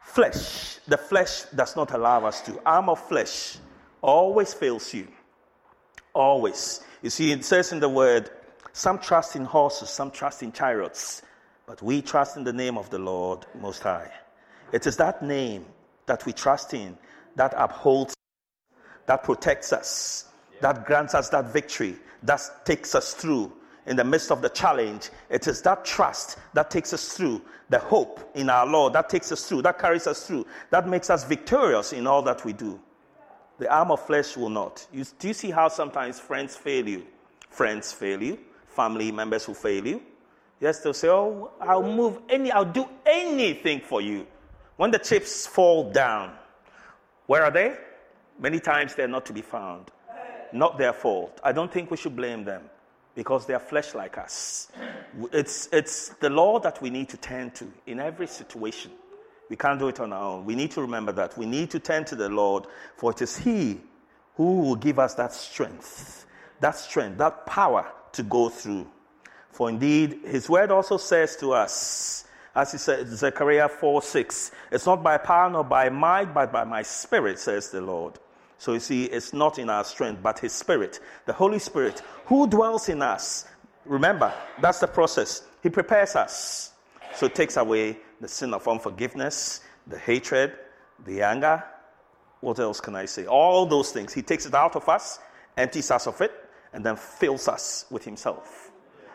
flesh, 0.03 0.79
the 0.85 0.97
flesh 0.97 1.43
does 1.55 1.77
not 1.77 1.93
allow 1.93 2.25
us 2.25 2.41
to. 2.41 2.59
Arm 2.65 2.89
of 2.89 2.99
flesh 2.99 3.57
always 4.01 4.53
fails 4.53 4.93
you. 4.93 5.07
Always. 6.13 6.81
You 7.01 7.09
see, 7.09 7.31
it 7.31 7.45
says 7.45 7.71
in 7.71 7.79
the 7.79 7.87
word, 7.87 8.29
some 8.73 8.99
trust 8.99 9.37
in 9.37 9.45
horses, 9.45 9.89
some 9.89 10.11
trust 10.11 10.43
in 10.43 10.51
chariots, 10.51 11.21
but 11.67 11.81
we 11.81 12.01
trust 12.01 12.37
in 12.37 12.43
the 12.43 12.53
name 12.53 12.77
of 12.77 12.89
the 12.89 12.99
Lord 12.99 13.45
Most 13.59 13.81
High. 13.81 14.11
It 14.71 14.85
is 14.85 14.97
that 14.97 15.23
name 15.23 15.65
that 16.05 16.25
we 16.25 16.33
trust 16.33 16.73
in 16.73 16.97
that 17.35 17.53
upholds, 17.57 18.15
that 19.07 19.23
protects 19.23 19.73
us, 19.73 20.29
that 20.61 20.85
grants 20.85 21.13
us 21.15 21.29
that 21.29 21.51
victory, 21.51 21.95
that 22.23 22.41
takes 22.65 22.95
us 22.95 23.13
through 23.13 23.51
in 23.87 23.95
the 23.95 24.03
midst 24.03 24.31
of 24.31 24.41
the 24.41 24.49
challenge. 24.49 25.09
It 25.29 25.47
is 25.47 25.61
that 25.63 25.85
trust 25.85 26.37
that 26.53 26.71
takes 26.71 26.93
us 26.93 27.13
through, 27.13 27.41
the 27.69 27.79
hope 27.79 28.31
in 28.35 28.49
our 28.49 28.65
Lord 28.65 28.93
that 28.93 29.09
takes 29.09 29.31
us 29.31 29.47
through, 29.47 29.63
that 29.63 29.79
carries 29.79 30.07
us 30.07 30.27
through, 30.27 30.45
that 30.69 30.87
makes 30.87 31.09
us 31.09 31.23
victorious 31.23 31.93
in 31.93 32.07
all 32.07 32.21
that 32.23 32.45
we 32.45 32.53
do. 32.53 32.79
The 33.57 33.73
arm 33.73 33.91
of 33.91 34.05
flesh 34.05 34.35
will 34.35 34.49
not. 34.49 34.85
You, 34.91 35.05
do 35.17 35.29
you 35.29 35.33
see 35.33 35.49
how 35.49 35.69
sometimes 35.69 36.19
friends 36.19 36.55
fail 36.55 36.87
you? 36.87 37.05
Friends 37.49 37.91
fail 37.93 38.21
you, 38.21 38.37
family 38.67 39.11
members 39.11 39.45
who 39.45 39.53
fail 39.53 39.85
you. 39.85 40.01
Yes, 40.65 40.79
they'll 40.79 40.95
say, 40.95 41.09
Oh, 41.09 41.51
I'll 41.61 41.83
move 41.83 42.17
any, 42.27 42.51
I'll 42.51 42.65
do 42.65 42.87
anything 43.05 43.81
for 43.81 44.01
you. 44.01 44.25
When 44.77 44.89
the 44.89 44.97
chips 44.97 45.45
fall 45.45 45.91
down, 45.91 46.33
where 47.27 47.43
are 47.43 47.51
they? 47.51 47.77
Many 48.39 48.59
times 48.59 48.95
they're 48.95 49.07
not 49.07 49.27
to 49.27 49.33
be 49.33 49.43
found. 49.43 49.91
Not 50.51 50.79
their 50.79 50.91
fault. 50.91 51.39
I 51.43 51.51
don't 51.51 51.71
think 51.71 51.91
we 51.91 51.97
should 51.97 52.15
blame 52.15 52.45
them 52.45 52.63
because 53.13 53.45
they 53.45 53.53
are 53.53 53.59
flesh 53.59 53.93
like 53.93 54.17
us. 54.17 54.69
It's, 55.31 55.69
it's 55.71 56.09
the 56.19 56.31
law 56.31 56.57
that 56.61 56.81
we 56.81 56.89
need 56.89 57.09
to 57.09 57.17
turn 57.17 57.51
to 57.51 57.71
in 57.85 57.99
every 57.99 58.25
situation. 58.25 58.89
We 59.51 59.57
can't 59.57 59.77
do 59.77 59.89
it 59.89 59.99
on 59.99 60.13
our 60.13 60.23
own. 60.23 60.45
We 60.45 60.55
need 60.55 60.71
to 60.71 60.81
remember 60.81 61.11
that. 61.11 61.37
We 61.37 61.45
need 61.45 61.69
to 61.71 61.79
turn 61.79 62.05
to 62.05 62.15
the 62.15 62.29
Lord, 62.29 62.65
for 62.97 63.11
it 63.11 63.21
is 63.21 63.37
He 63.37 63.81
who 64.33 64.61
will 64.61 64.75
give 64.77 64.97
us 64.97 65.13
that 65.13 65.31
strength, 65.31 66.25
that 66.59 66.75
strength, 66.75 67.19
that 67.19 67.45
power 67.45 67.85
to 68.13 68.23
go 68.23 68.49
through. 68.49 68.87
For 69.55 69.69
indeed, 69.69 70.19
His 70.25 70.49
word 70.49 70.69
also 70.69 70.97
says 70.97 71.37
to 71.37 71.53
us, 71.53 72.25
as 72.53 72.73
He 72.73 72.77
said, 72.77 73.07
Zechariah 73.07 73.69
4 73.69 74.01
6, 74.01 74.51
it's 74.69 74.85
not 74.85 75.01
by 75.01 75.17
power 75.17 75.49
nor 75.49 75.63
by 75.63 75.87
might, 75.87 76.33
but 76.33 76.51
by 76.51 76.65
my 76.65 76.81
spirit, 76.81 77.39
says 77.39 77.69
the 77.69 77.79
Lord. 77.79 78.19
So 78.57 78.73
you 78.73 78.81
see, 78.81 79.05
it's 79.05 79.31
not 79.31 79.57
in 79.57 79.69
our 79.69 79.85
strength, 79.85 80.21
but 80.21 80.39
His 80.39 80.51
Spirit, 80.51 80.99
the 81.25 81.31
Holy 81.31 81.59
Spirit, 81.59 82.01
who 82.25 82.47
dwells 82.47 82.89
in 82.89 83.01
us. 83.01 83.45
Remember, 83.85 84.33
that's 84.59 84.81
the 84.81 84.87
process. 84.87 85.43
He 85.63 85.69
prepares 85.69 86.17
us. 86.17 86.73
So 87.15 87.27
it 87.27 87.35
takes 87.35 87.55
away 87.55 87.97
the 88.19 88.27
sin 88.27 88.53
of 88.53 88.67
unforgiveness, 88.67 89.61
the 89.87 89.97
hatred, 89.97 90.51
the 91.05 91.21
anger. 91.21 91.63
What 92.41 92.59
else 92.59 92.81
can 92.81 92.97
I 92.97 93.05
say? 93.05 93.25
All 93.25 93.65
those 93.65 93.93
things. 93.93 94.13
He 94.13 94.21
takes 94.21 94.45
it 94.45 94.53
out 94.53 94.75
of 94.75 94.89
us, 94.89 95.19
empties 95.55 95.91
us 95.91 96.07
of 96.07 96.19
it, 96.19 96.33
and 96.73 96.85
then 96.85 96.97
fills 96.97 97.47
us 97.47 97.85
with 97.89 98.03
Himself. 98.03 98.64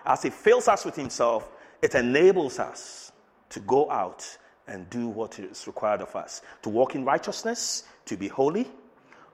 As 0.04 0.22
He 0.22 0.30
fills 0.30 0.68
us 0.68 0.84
with 0.84 0.96
Himself, 0.96 1.50
it 1.82 1.94
enables 1.94 2.58
us 2.58 3.12
to 3.50 3.60
go 3.60 3.90
out 3.90 4.38
and 4.66 4.88
do 4.88 5.08
what 5.08 5.38
is 5.38 5.66
required 5.66 6.00
of 6.00 6.14
us 6.14 6.42
to 6.62 6.68
walk 6.68 6.94
in 6.94 7.04
righteousness, 7.04 7.84
to 8.06 8.16
be 8.16 8.28
holy. 8.28 8.68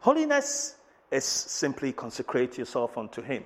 Holiness 0.00 0.76
is 1.11 1.25
simply 1.25 1.92
consecrate 1.92 2.58
yourself 2.58 2.96
unto 2.96 3.23
Him, 3.23 3.44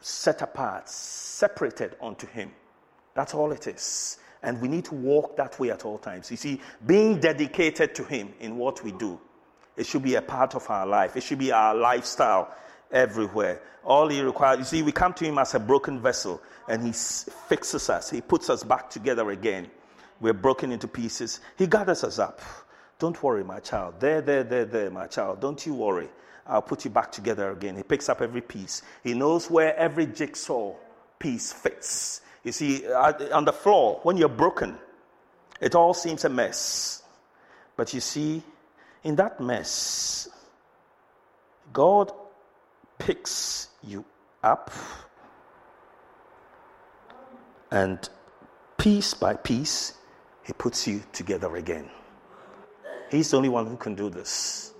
set 0.00 0.42
apart, 0.42 0.88
separated 0.88 1.96
unto 2.00 2.26
Him. 2.26 2.52
That's 3.14 3.34
all 3.34 3.52
it 3.52 3.66
is. 3.66 4.18
And 4.42 4.60
we 4.60 4.68
need 4.68 4.84
to 4.86 4.94
walk 4.94 5.36
that 5.38 5.58
way 5.58 5.70
at 5.70 5.84
all 5.84 5.98
times. 5.98 6.30
You 6.30 6.36
see, 6.36 6.60
being 6.84 7.18
dedicated 7.18 7.94
to 7.96 8.04
Him 8.04 8.34
in 8.38 8.58
what 8.58 8.84
we 8.84 8.92
do, 8.92 9.18
it 9.76 9.86
should 9.86 10.02
be 10.02 10.14
a 10.14 10.22
part 10.22 10.54
of 10.54 10.68
our 10.70 10.86
life. 10.86 11.16
It 11.16 11.22
should 11.22 11.38
be 11.38 11.52
our 11.52 11.74
lifestyle 11.74 12.54
everywhere. 12.90 13.60
All 13.84 14.08
He 14.08 14.20
requires, 14.20 14.58
you 14.58 14.64
see, 14.64 14.82
we 14.82 14.92
come 14.92 15.14
to 15.14 15.24
Him 15.24 15.38
as 15.38 15.54
a 15.54 15.60
broken 15.60 16.00
vessel 16.00 16.40
and 16.68 16.84
He 16.84 16.92
fixes 16.92 17.88
us, 17.90 18.10
He 18.10 18.20
puts 18.20 18.50
us 18.50 18.64
back 18.64 18.90
together 18.90 19.30
again. 19.30 19.70
We're 20.20 20.32
broken 20.32 20.72
into 20.72 20.88
pieces. 20.88 21.40
He 21.58 21.66
gathers 21.66 22.02
us 22.02 22.18
up. 22.18 22.40
Don't 22.98 23.22
worry, 23.22 23.44
my 23.44 23.60
child. 23.60 24.00
There, 24.00 24.22
there, 24.22 24.42
there, 24.42 24.64
there, 24.64 24.90
my 24.90 25.06
child. 25.06 25.40
Don't 25.40 25.64
you 25.66 25.74
worry. 25.74 26.08
I'll 26.46 26.62
put 26.62 26.84
you 26.84 26.90
back 26.90 27.12
together 27.12 27.50
again. 27.50 27.76
He 27.76 27.82
picks 27.82 28.08
up 28.08 28.22
every 28.22 28.40
piece. 28.40 28.82
He 29.02 29.14
knows 29.14 29.50
where 29.50 29.76
every 29.76 30.06
jigsaw 30.06 30.74
piece 31.18 31.52
fits. 31.52 32.22
You 32.44 32.52
see, 32.52 32.86
uh, 32.86 33.12
on 33.36 33.44
the 33.44 33.52
floor, 33.52 34.00
when 34.04 34.16
you're 34.16 34.28
broken, 34.28 34.78
it 35.60 35.74
all 35.74 35.92
seems 35.92 36.24
a 36.24 36.28
mess. 36.28 37.02
But 37.76 37.92
you 37.92 38.00
see, 38.00 38.42
in 39.02 39.16
that 39.16 39.40
mess, 39.40 40.28
God 41.72 42.12
picks 42.98 43.68
you 43.82 44.04
up 44.42 44.70
and 47.70 48.08
piece 48.78 49.14
by 49.14 49.34
piece, 49.34 49.94
He 50.44 50.52
puts 50.52 50.86
you 50.86 51.02
together 51.12 51.56
again. 51.56 51.90
He's 53.10 53.30
the 53.30 53.36
only 53.38 53.48
one 53.48 53.66
who 53.66 53.76
can 53.76 53.94
do 53.94 54.10
this. 54.10 54.74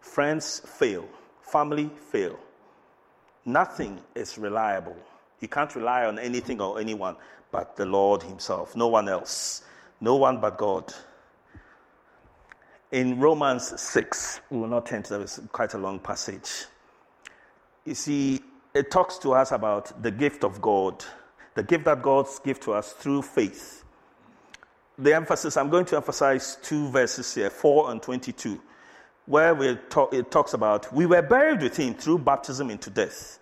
Friends 0.00 0.60
fail, 0.60 1.08
family 1.42 1.90
fail. 2.10 2.38
Nothing 3.44 4.00
is 4.14 4.38
reliable. 4.38 4.96
You 5.40 5.48
can't 5.48 5.74
rely 5.74 6.06
on 6.06 6.18
anything 6.18 6.60
or 6.60 6.80
anyone 6.80 7.16
but 7.52 7.76
the 7.76 7.86
Lord 7.86 8.22
Himself. 8.22 8.76
No 8.76 8.88
one 8.88 9.08
else. 9.08 9.62
No 10.00 10.16
one 10.16 10.40
but 10.40 10.58
God. 10.58 10.92
in 12.92 13.18
Romans 13.18 13.80
6. 13.80 14.40
We 14.50 14.58
will 14.58 14.68
not 14.68 14.86
turn 14.86 15.02
to 15.04 15.14
that, 15.14 15.20
it's 15.22 15.40
quite 15.52 15.74
a 15.74 15.78
long 15.78 15.98
passage. 15.98 16.66
You 17.84 17.94
see, 17.94 18.40
it 18.72 18.90
talks 18.90 19.18
to 19.18 19.34
us 19.34 19.52
about 19.52 20.02
the 20.02 20.10
gift 20.10 20.42
of 20.42 20.60
God, 20.60 21.04
the 21.54 21.62
gift 21.62 21.84
that 21.84 22.02
God's 22.02 22.38
gives 22.38 22.60
to 22.60 22.72
us 22.72 22.92
through 22.92 23.22
faith. 23.22 23.84
The 24.98 25.14
emphasis, 25.14 25.56
I'm 25.56 25.70
going 25.70 25.84
to 25.86 25.96
emphasize 25.96 26.56
two 26.62 26.88
verses 26.88 27.34
here 27.34 27.50
4 27.50 27.90
and 27.90 28.02
22, 28.02 28.60
where 29.26 29.54
we 29.54 29.76
talk, 29.90 30.14
it 30.14 30.30
talks 30.30 30.54
about 30.54 30.92
we 30.94 31.04
were 31.04 31.22
buried 31.22 31.62
with 31.62 31.76
him 31.76 31.94
through 31.94 32.18
baptism 32.18 32.70
into 32.70 32.90
death. 32.90 33.38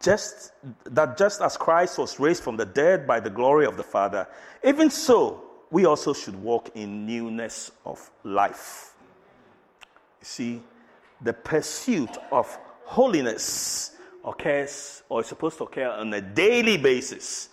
Just 0.00 0.52
that 0.84 1.18
just 1.18 1.40
as 1.40 1.56
Christ 1.56 1.98
was 1.98 2.20
raised 2.20 2.44
from 2.44 2.56
the 2.56 2.66
dead 2.66 3.08
by 3.08 3.18
the 3.18 3.30
glory 3.30 3.66
of 3.66 3.76
the 3.76 3.82
Father, 3.82 4.28
even 4.62 4.88
so 4.88 5.42
we 5.70 5.84
also 5.84 6.12
should 6.12 6.40
walk 6.40 6.70
in 6.76 7.06
newness 7.06 7.72
of 7.84 8.08
life. 8.22 8.94
You 10.20 10.26
see, 10.26 10.62
the 11.20 11.32
pursuit 11.32 12.16
of 12.30 12.56
holiness 12.90 13.92
occurs 14.24 15.04
or 15.08 15.20
is 15.20 15.28
supposed 15.28 15.56
to 15.56 15.62
occur 15.62 15.88
on 15.88 16.12
a 16.12 16.20
daily 16.20 16.76
basis. 16.76 17.50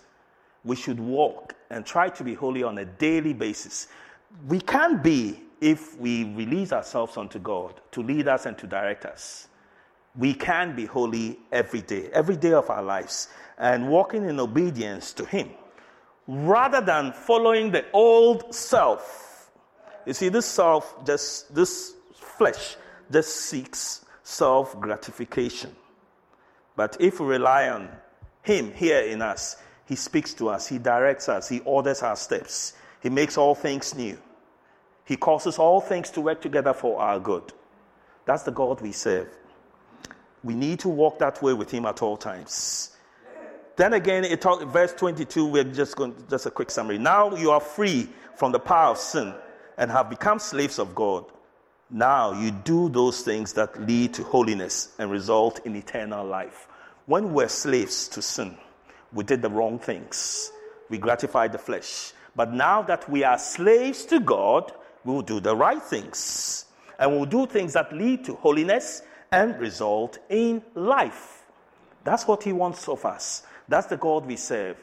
We 0.64 0.74
should 0.74 0.98
walk 0.98 1.54
and 1.70 1.86
try 1.86 2.08
to 2.08 2.24
be 2.24 2.34
holy 2.34 2.64
on 2.64 2.76
a 2.78 2.84
daily 2.84 3.34
basis. 3.34 3.86
We 4.48 4.60
can't 4.60 5.00
be 5.00 5.40
if 5.60 5.96
we 5.96 6.24
release 6.24 6.72
ourselves 6.72 7.16
unto 7.16 7.38
God 7.38 7.80
to 7.92 8.02
lead 8.02 8.26
us 8.26 8.46
and 8.46 8.58
to 8.58 8.66
direct 8.66 9.04
us. 9.04 9.46
We 10.16 10.34
can 10.34 10.74
be 10.74 10.86
holy 10.86 11.38
every 11.52 11.82
day, 11.82 12.10
every 12.12 12.36
day 12.36 12.52
of 12.52 12.68
our 12.68 12.82
lives, 12.82 13.28
and 13.58 13.88
walking 13.88 14.28
in 14.28 14.40
obedience 14.40 15.12
to 15.12 15.24
Him 15.24 15.50
rather 16.26 16.80
than 16.80 17.12
following 17.12 17.70
the 17.70 17.84
old 17.92 18.52
self. 18.52 19.52
You 20.04 20.14
see, 20.14 20.30
this 20.30 20.46
self, 20.46 21.06
just 21.06 21.54
this 21.54 21.94
flesh, 22.16 22.76
just 23.08 23.36
seeks 23.36 24.04
self 24.28 24.78
gratification. 24.78 25.74
But 26.76 26.98
if 27.00 27.18
we 27.18 27.26
rely 27.26 27.70
on 27.70 27.88
Him 28.42 28.72
here 28.72 29.00
in 29.00 29.22
us, 29.22 29.56
He 29.86 29.96
speaks 29.96 30.34
to 30.34 30.50
us, 30.50 30.68
He 30.68 30.78
directs 30.78 31.28
us, 31.28 31.48
He 31.48 31.60
orders 31.60 32.02
our 32.02 32.14
steps, 32.14 32.74
He 33.02 33.08
makes 33.08 33.38
all 33.38 33.54
things 33.54 33.94
new. 33.94 34.18
He 35.04 35.16
causes 35.16 35.58
all 35.58 35.80
things 35.80 36.10
to 36.10 36.20
work 36.20 36.42
together 36.42 36.74
for 36.74 37.00
our 37.00 37.18
good. 37.18 37.54
That's 38.26 38.42
the 38.42 38.50
God 38.50 38.82
we 38.82 38.92
serve. 38.92 39.28
We 40.44 40.54
need 40.54 40.80
to 40.80 40.90
walk 40.90 41.18
that 41.20 41.42
way 41.42 41.54
with 41.54 41.70
Him 41.70 41.86
at 41.86 42.02
all 42.02 42.18
times. 42.18 42.94
Then 43.76 43.94
again, 43.94 44.24
it 44.24 44.42
talk, 44.42 44.62
verse 44.64 44.92
22, 44.92 45.46
we're 45.46 45.64
just 45.64 45.96
going, 45.96 46.14
just 46.28 46.44
a 46.44 46.50
quick 46.50 46.70
summary. 46.70 46.98
Now 46.98 47.34
you 47.34 47.50
are 47.50 47.60
free 47.60 48.08
from 48.36 48.52
the 48.52 48.58
power 48.58 48.90
of 48.90 48.98
sin 48.98 49.32
and 49.78 49.90
have 49.90 50.10
become 50.10 50.38
slaves 50.38 50.78
of 50.78 50.94
God. 50.94 51.24
Now 51.90 52.32
you 52.32 52.50
do 52.50 52.88
those 52.90 53.22
things 53.22 53.54
that 53.54 53.80
lead 53.86 54.14
to 54.14 54.24
holiness 54.24 54.94
and 54.98 55.10
result 55.10 55.60
in 55.64 55.74
eternal 55.74 56.26
life. 56.26 56.68
When 57.06 57.32
we're 57.32 57.48
slaves 57.48 58.08
to 58.08 58.20
sin, 58.20 58.58
we 59.12 59.24
did 59.24 59.40
the 59.40 59.48
wrong 59.48 59.78
things. 59.78 60.52
We 60.90 60.98
gratified 60.98 61.52
the 61.52 61.58
flesh. 61.58 62.12
But 62.36 62.52
now 62.52 62.82
that 62.82 63.08
we 63.08 63.24
are 63.24 63.38
slaves 63.38 64.04
to 64.06 64.20
God, 64.20 64.72
we 65.04 65.14
will 65.14 65.22
do 65.22 65.40
the 65.40 65.56
right 65.56 65.82
things. 65.82 66.66
And 66.98 67.12
we'll 67.12 67.24
do 67.24 67.46
things 67.46 67.72
that 67.72 67.92
lead 67.92 68.24
to 68.26 68.34
holiness 68.34 69.02
and 69.32 69.58
result 69.58 70.18
in 70.28 70.62
life. 70.74 71.44
That's 72.04 72.26
what 72.26 72.42
He 72.42 72.52
wants 72.52 72.88
of 72.88 73.04
us. 73.04 73.44
That's 73.68 73.86
the 73.86 73.96
God 73.96 74.26
we 74.26 74.36
serve. 74.36 74.76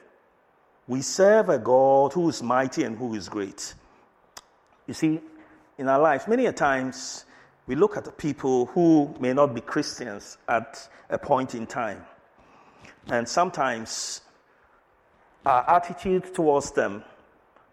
We 0.88 1.02
serve 1.02 1.50
a 1.50 1.58
God 1.58 2.14
who 2.14 2.30
is 2.30 2.44
mighty 2.44 2.84
and 2.84 2.98
who 2.98 3.16
is 3.16 3.30
great. 3.30 3.74
You 4.88 4.94
see, 4.94 5.20
in 5.78 5.88
our 5.88 6.00
lives, 6.00 6.28
many 6.28 6.46
a 6.46 6.54
times 6.54 7.26
we 7.68 7.76
look 7.76 7.98
at 7.98 8.06
the 8.06 8.12
people 8.12 8.68
who 8.68 9.14
may 9.20 9.34
not 9.34 9.54
be 9.54 9.62
Christians 9.62 10.38
at 10.48 10.88
a 11.10 11.18
point 11.18 11.56
in 11.56 11.66
time. 11.66 12.04
And 13.08 13.28
sometimes 13.28 14.22
our 15.46 15.70
attitude 15.70 16.34
towards 16.34 16.72
them 16.72 17.04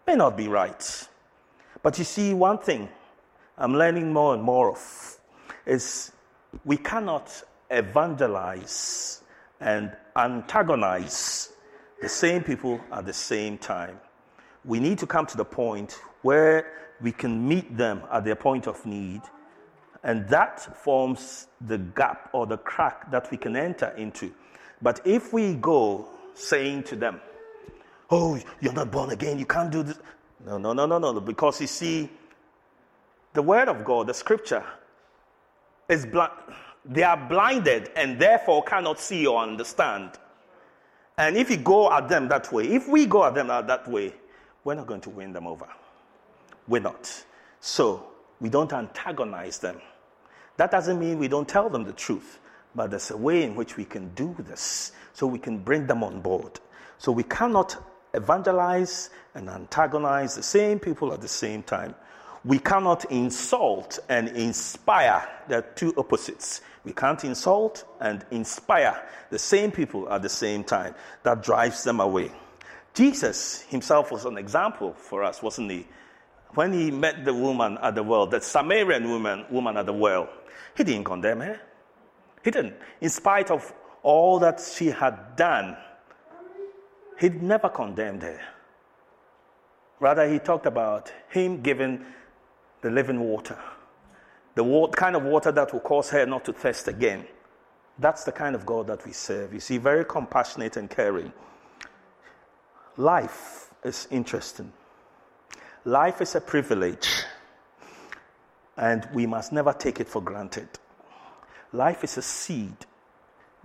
may 0.05 0.15
not 0.15 0.35
be 0.35 0.47
right. 0.47 1.07
But 1.81 1.97
you 1.97 2.03
see, 2.03 2.33
one 2.33 2.57
thing 2.57 2.89
I'm 3.57 3.73
learning 3.73 4.11
more 4.11 4.33
and 4.33 4.43
more 4.43 4.71
of 4.71 5.17
is 5.65 6.11
we 6.65 6.77
cannot 6.77 7.43
evangelize 7.69 9.21
and 9.59 9.95
antagonize 10.15 11.53
the 12.01 12.09
same 12.09 12.43
people 12.43 12.81
at 12.91 13.05
the 13.05 13.13
same 13.13 13.57
time. 13.57 13.99
We 14.65 14.79
need 14.79 14.97
to 14.99 15.07
come 15.07 15.25
to 15.27 15.37
the 15.37 15.45
point 15.45 15.99
where 16.21 16.82
we 17.01 17.11
can 17.11 17.47
meet 17.47 17.77
them 17.77 18.01
at 18.11 18.23
their 18.23 18.35
point 18.35 18.67
of 18.67 18.85
need. 18.85 19.21
And 20.03 20.27
that 20.29 20.59
forms 20.77 21.47
the 21.61 21.77
gap 21.77 22.29
or 22.33 22.45
the 22.45 22.57
crack 22.57 23.09
that 23.11 23.31
we 23.31 23.37
can 23.37 23.55
enter 23.55 23.93
into. 23.97 24.33
But 24.81 24.99
if 25.05 25.31
we 25.31 25.53
go 25.53 26.07
saying 26.33 26.83
to 26.83 26.95
them, 26.95 27.21
Oh, 28.09 28.39
you're 28.61 28.73
not 28.73 28.91
born 28.91 29.09
again, 29.09 29.39
you 29.39 29.45
can't 29.45 29.71
do 29.71 29.81
this. 29.81 29.97
No, 30.45 30.57
no, 30.57 30.73
no, 30.73 30.85
no, 30.85 30.99
no. 30.99 31.19
Because 31.19 31.59
you 31.61 31.67
see, 31.67 32.09
the 33.33 33.41
word 33.41 33.69
of 33.69 33.83
God, 33.83 34.07
the 34.07 34.13
scripture, 34.13 34.63
is 35.89 36.05
blind. 36.05 36.33
They 36.85 37.03
are 37.03 37.17
blinded 37.17 37.91
and 37.95 38.19
therefore 38.19 38.63
cannot 38.63 38.99
see 38.99 39.25
or 39.25 39.41
understand. 39.41 40.11
And 41.17 41.37
if 41.37 41.49
you 41.49 41.57
go 41.57 41.91
at 41.91 42.09
them 42.09 42.27
that 42.27 42.51
way, 42.51 42.67
if 42.67 42.87
we 42.87 43.05
go 43.05 43.25
at 43.25 43.35
them 43.35 43.47
that 43.47 43.87
way, 43.87 44.13
we're 44.63 44.75
not 44.75 44.87
going 44.87 45.01
to 45.01 45.09
win 45.09 45.31
them 45.33 45.47
over. 45.47 45.67
We're 46.67 46.81
not. 46.81 47.23
So 47.59 48.07
we 48.39 48.49
don't 48.49 48.71
antagonize 48.73 49.59
them. 49.59 49.81
That 50.57 50.71
doesn't 50.71 50.99
mean 50.99 51.17
we 51.17 51.27
don't 51.27 51.47
tell 51.47 51.69
them 51.69 51.83
the 51.83 51.93
truth, 51.93 52.39
but 52.75 52.89
there's 52.89 53.11
a 53.11 53.17
way 53.17 53.43
in 53.43 53.55
which 53.55 53.77
we 53.77 53.85
can 53.85 54.09
do 54.09 54.35
this 54.39 54.91
so 55.13 55.27
we 55.27 55.39
can 55.39 55.59
bring 55.59 55.87
them 55.87 56.03
on 56.03 56.21
board. 56.21 56.59
So 56.97 57.11
we 57.11 57.23
cannot 57.23 57.75
evangelize 58.13 59.09
and 59.33 59.49
antagonize 59.49 60.35
the 60.35 60.43
same 60.43 60.79
people 60.79 61.13
at 61.13 61.21
the 61.21 61.27
same 61.27 61.63
time. 61.63 61.95
We 62.45 62.59
cannot 62.59 63.05
insult 63.05 63.99
and 64.09 64.27
inspire. 64.29 65.27
They're 65.47 65.61
two 65.61 65.93
opposites. 65.97 66.61
We 66.83 66.91
can't 66.91 67.23
insult 67.23 67.85
and 68.01 68.25
inspire 68.31 69.01
the 69.29 69.39
same 69.39 69.71
people 69.71 70.11
at 70.11 70.21
the 70.21 70.29
same 70.29 70.63
time. 70.63 70.93
That 71.23 71.41
drives 71.41 71.83
them 71.83 72.01
away. 72.01 72.31
Jesus 72.93 73.61
himself 73.61 74.11
was 74.11 74.25
an 74.25 74.37
example 74.37 74.93
for 74.93 75.23
us, 75.23 75.41
wasn't 75.41 75.71
he? 75.71 75.87
When 76.55 76.73
he 76.73 76.91
met 76.91 77.25
the 77.25 77.33
woman 77.33 77.77
at 77.81 77.95
the 77.95 78.03
well, 78.03 78.27
the 78.27 78.41
Samaritan 78.41 79.09
woman, 79.09 79.45
woman 79.49 79.77
at 79.77 79.85
the 79.85 79.93
well, 79.93 80.29
he 80.75 80.83
didn't 80.83 81.05
condemn 81.05 81.39
her. 81.39 81.59
He 82.43 82.51
didn't. 82.51 82.75
In 83.01 83.09
spite 83.09 83.49
of 83.49 83.73
all 84.01 84.39
that 84.39 84.59
she 84.59 84.87
had 84.87 85.35
done, 85.35 85.77
he 87.19 87.29
never 87.29 87.69
condemned 87.69 88.23
her. 88.23 88.39
Rather, 89.99 90.29
he 90.29 90.39
talked 90.39 90.65
about 90.65 91.11
him 91.29 91.61
giving 91.61 92.05
the 92.81 92.89
living 92.89 93.19
water, 93.21 93.57
the 94.55 94.89
kind 94.95 95.15
of 95.15 95.23
water 95.23 95.51
that 95.51 95.71
will 95.71 95.79
cause 95.79 96.09
her 96.09 96.25
not 96.25 96.43
to 96.45 96.53
thirst 96.53 96.87
again. 96.87 97.25
That's 97.97 98.23
the 98.23 98.31
kind 98.31 98.55
of 98.55 98.65
God 98.65 98.87
that 98.87 99.05
we 99.05 99.13
serve. 99.13 99.53
You 99.53 99.59
see, 99.59 99.77
very 99.77 100.03
compassionate 100.03 100.77
and 100.77 100.89
caring. 100.89 101.31
Life 102.97 103.69
is 103.83 104.07
interesting. 104.11 104.73
Life 105.85 106.21
is 106.21 106.33
a 106.35 106.39
privilege, 106.41 107.23
and 108.77 109.05
we 109.13 109.25
must 109.25 109.51
never 109.51 109.73
take 109.73 109.99
it 109.99 110.07
for 110.07 110.21
granted. 110.21 110.69
Life 111.73 112.05
is 112.05 112.17
a 112.17 112.21
seed. 112.21 112.73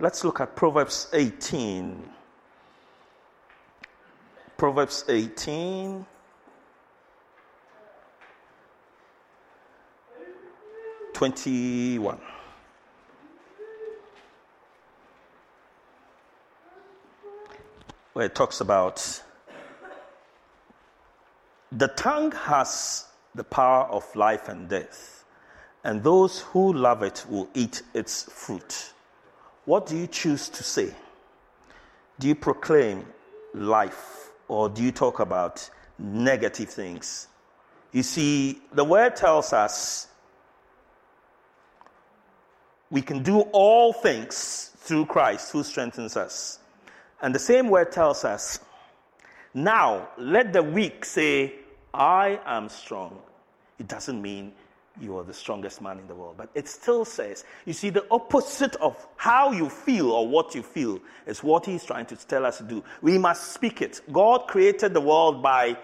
Let's 0.01 0.25
look 0.25 0.41
at 0.41 0.53
Proverbs 0.53 1.07
18. 1.13 2.09
Proverbs 4.57 5.05
18. 5.07 6.05
Twenty-one. 11.13 12.19
Where 18.11 18.25
it 18.25 18.35
talks 18.35 18.59
about 18.59 19.21
the 21.71 21.87
tongue 21.89 22.31
has 22.31 23.05
the 23.35 23.43
power 23.43 23.85
of 23.85 24.15
life 24.15 24.49
and 24.49 24.67
death, 24.67 25.23
and 25.83 26.03
those 26.03 26.41
who 26.41 26.73
love 26.73 27.03
it 27.03 27.25
will 27.29 27.47
eat 27.53 27.83
its 27.93 28.23
fruit. 28.23 28.93
What 29.65 29.85
do 29.85 29.95
you 29.95 30.07
choose 30.07 30.49
to 30.49 30.63
say? 30.63 30.93
Do 32.19 32.27
you 32.27 32.35
proclaim 32.35 33.05
life 33.53 34.31
or 34.47 34.67
do 34.67 34.83
you 34.83 34.91
talk 34.91 35.19
about 35.19 35.69
negative 35.97 36.69
things? 36.69 37.27
You 37.91 38.03
see, 38.03 38.61
the 38.73 38.83
word 38.83 39.15
tells 39.15 39.53
us 39.53 40.07
we 42.89 43.01
can 43.01 43.23
do 43.23 43.41
all 43.51 43.93
things 43.93 44.71
through 44.77 45.05
Christ 45.05 45.51
who 45.51 45.63
strengthens 45.63 46.17
us. 46.17 46.59
And 47.21 47.33
the 47.33 47.39
same 47.39 47.69
word 47.69 47.91
tells 47.91 48.25
us 48.25 48.59
now, 49.63 50.09
let 50.17 50.53
the 50.53 50.63
weak 50.63 51.05
say, 51.05 51.53
I 51.93 52.39
am 52.45 52.69
strong. 52.69 53.19
It 53.79 53.87
doesn't 53.87 54.21
mean 54.21 54.53
you 55.01 55.17
are 55.17 55.23
the 55.23 55.33
strongest 55.33 55.81
man 55.81 55.97
in 55.97 56.07
the 56.07 56.15
world. 56.15 56.35
But 56.37 56.49
it 56.53 56.67
still 56.67 57.05
says, 57.05 57.45
you 57.65 57.73
see, 57.73 57.89
the 57.89 58.05
opposite 58.11 58.75
of 58.77 59.07
how 59.15 59.51
you 59.51 59.69
feel 59.69 60.11
or 60.11 60.27
what 60.27 60.53
you 60.53 60.61
feel 60.61 60.99
is 61.25 61.43
what 61.43 61.65
he's 61.65 61.85
trying 61.85 62.05
to 62.07 62.15
tell 62.15 62.45
us 62.45 62.57
to 62.57 62.63
do. 62.63 62.83
We 63.01 63.17
must 63.17 63.53
speak 63.53 63.81
it. 63.81 64.01
God 64.11 64.47
created 64.47 64.93
the 64.93 65.01
world 65.01 65.41
by 65.41 65.77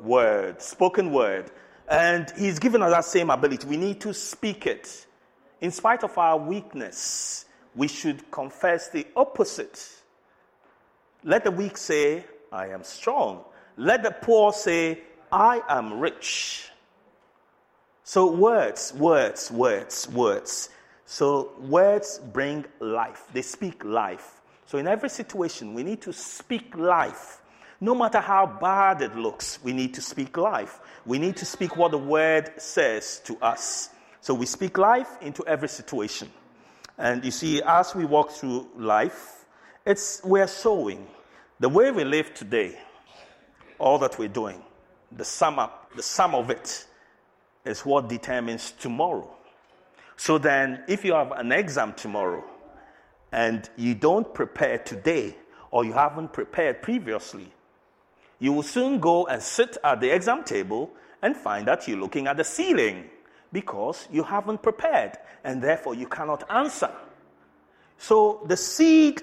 word, 0.00 0.60
spoken 0.62 1.12
word. 1.12 1.50
And 1.88 2.32
he's 2.36 2.58
given 2.58 2.82
us 2.82 2.92
that 2.92 3.04
same 3.04 3.30
ability. 3.30 3.66
We 3.66 3.76
need 3.76 4.00
to 4.02 4.14
speak 4.14 4.66
it. 4.66 5.06
In 5.60 5.70
spite 5.70 6.02
of 6.02 6.16
our 6.16 6.38
weakness, 6.38 7.44
we 7.74 7.88
should 7.88 8.30
confess 8.30 8.88
the 8.88 9.06
opposite. 9.14 9.90
Let 11.22 11.44
the 11.44 11.50
weak 11.50 11.76
say, 11.76 12.24
I 12.54 12.68
am 12.68 12.84
strong. 12.84 13.44
Let 13.76 14.04
the 14.04 14.12
poor 14.12 14.52
say, 14.52 15.00
I 15.32 15.60
am 15.68 15.98
rich. 15.98 16.68
So, 18.04 18.30
words, 18.30 18.94
words, 18.94 19.50
words, 19.50 20.08
words. 20.08 20.68
So, 21.04 21.52
words 21.58 22.20
bring 22.32 22.64
life, 22.78 23.24
they 23.32 23.42
speak 23.42 23.84
life. 23.84 24.40
So, 24.66 24.78
in 24.78 24.86
every 24.86 25.08
situation, 25.10 25.74
we 25.74 25.82
need 25.82 26.00
to 26.02 26.12
speak 26.12 26.76
life. 26.76 27.40
No 27.80 27.94
matter 27.94 28.20
how 28.20 28.46
bad 28.46 29.02
it 29.02 29.16
looks, 29.16 29.58
we 29.64 29.72
need 29.72 29.94
to 29.94 30.00
speak 30.00 30.36
life. 30.36 30.78
We 31.04 31.18
need 31.18 31.36
to 31.38 31.44
speak 31.44 31.76
what 31.76 31.90
the 31.90 31.98
word 31.98 32.52
says 32.58 33.20
to 33.24 33.36
us. 33.38 33.90
So, 34.20 34.32
we 34.32 34.46
speak 34.46 34.78
life 34.78 35.08
into 35.20 35.44
every 35.44 35.68
situation. 35.68 36.30
And 36.96 37.24
you 37.24 37.32
see, 37.32 37.60
as 37.62 37.96
we 37.96 38.04
walk 38.04 38.30
through 38.30 38.68
life, 38.76 39.44
it's 39.84 40.22
we're 40.22 40.46
sowing. 40.46 41.08
The 41.60 41.68
way 41.68 41.92
we 41.92 42.02
live 42.02 42.34
today, 42.34 42.76
all 43.78 43.96
that 43.98 44.18
we're 44.18 44.26
doing, 44.26 44.60
the 45.12 45.24
sum 45.24 45.60
up, 45.60 45.94
the 45.94 46.02
sum 46.02 46.34
of 46.34 46.50
it 46.50 46.84
is 47.64 47.86
what 47.86 48.08
determines 48.08 48.72
tomorrow. 48.72 49.32
So 50.16 50.36
then, 50.36 50.82
if 50.88 51.04
you 51.04 51.14
have 51.14 51.30
an 51.30 51.52
exam 51.52 51.92
tomorrow 51.92 52.42
and 53.30 53.70
you 53.76 53.94
don't 53.94 54.34
prepare 54.34 54.78
today 54.78 55.36
or 55.70 55.84
you 55.84 55.92
haven't 55.92 56.32
prepared 56.32 56.82
previously, 56.82 57.52
you 58.40 58.52
will 58.52 58.64
soon 58.64 58.98
go 58.98 59.26
and 59.26 59.40
sit 59.40 59.76
at 59.84 60.00
the 60.00 60.10
exam 60.10 60.42
table 60.42 60.90
and 61.22 61.36
find 61.36 61.68
that 61.68 61.86
you're 61.86 61.98
looking 61.98 62.26
at 62.26 62.36
the 62.36 62.44
ceiling 62.44 63.04
because 63.52 64.08
you 64.10 64.24
haven't 64.24 64.60
prepared 64.60 65.18
and 65.44 65.62
therefore 65.62 65.94
you 65.94 66.08
cannot 66.08 66.50
answer. 66.50 66.90
So, 67.96 68.44
the 68.48 68.56
seed 68.56 69.22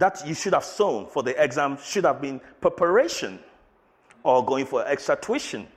that 0.00 0.26
you 0.26 0.34
should 0.34 0.54
have 0.54 0.64
sown 0.64 1.06
for 1.06 1.22
the 1.22 1.40
exam 1.42 1.76
should 1.84 2.04
have 2.04 2.22
been 2.22 2.40
preparation 2.60 3.38
or 4.22 4.44
going 4.44 4.64
for 4.64 4.86
extra 4.86 5.14
tuition. 5.14 5.68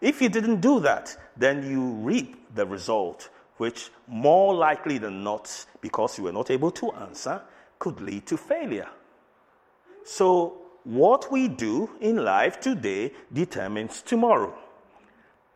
If 0.00 0.20
you 0.20 0.28
didn't 0.28 0.60
do 0.60 0.80
that, 0.80 1.16
then 1.36 1.68
you 1.68 1.80
reap 1.80 2.54
the 2.54 2.66
result, 2.66 3.28
which 3.56 3.90
more 4.08 4.52
likely 4.52 4.98
than 4.98 5.22
not, 5.22 5.64
because 5.80 6.18
you 6.18 6.24
were 6.24 6.32
not 6.32 6.50
able 6.50 6.72
to 6.72 6.90
answer, 6.92 7.40
could 7.78 8.00
lead 8.00 8.26
to 8.26 8.36
failure. 8.36 8.88
So, 10.04 10.58
what 10.82 11.30
we 11.30 11.46
do 11.46 11.90
in 12.00 12.24
life 12.24 12.58
today 12.58 13.12
determines 13.32 14.02
tomorrow. 14.02 14.56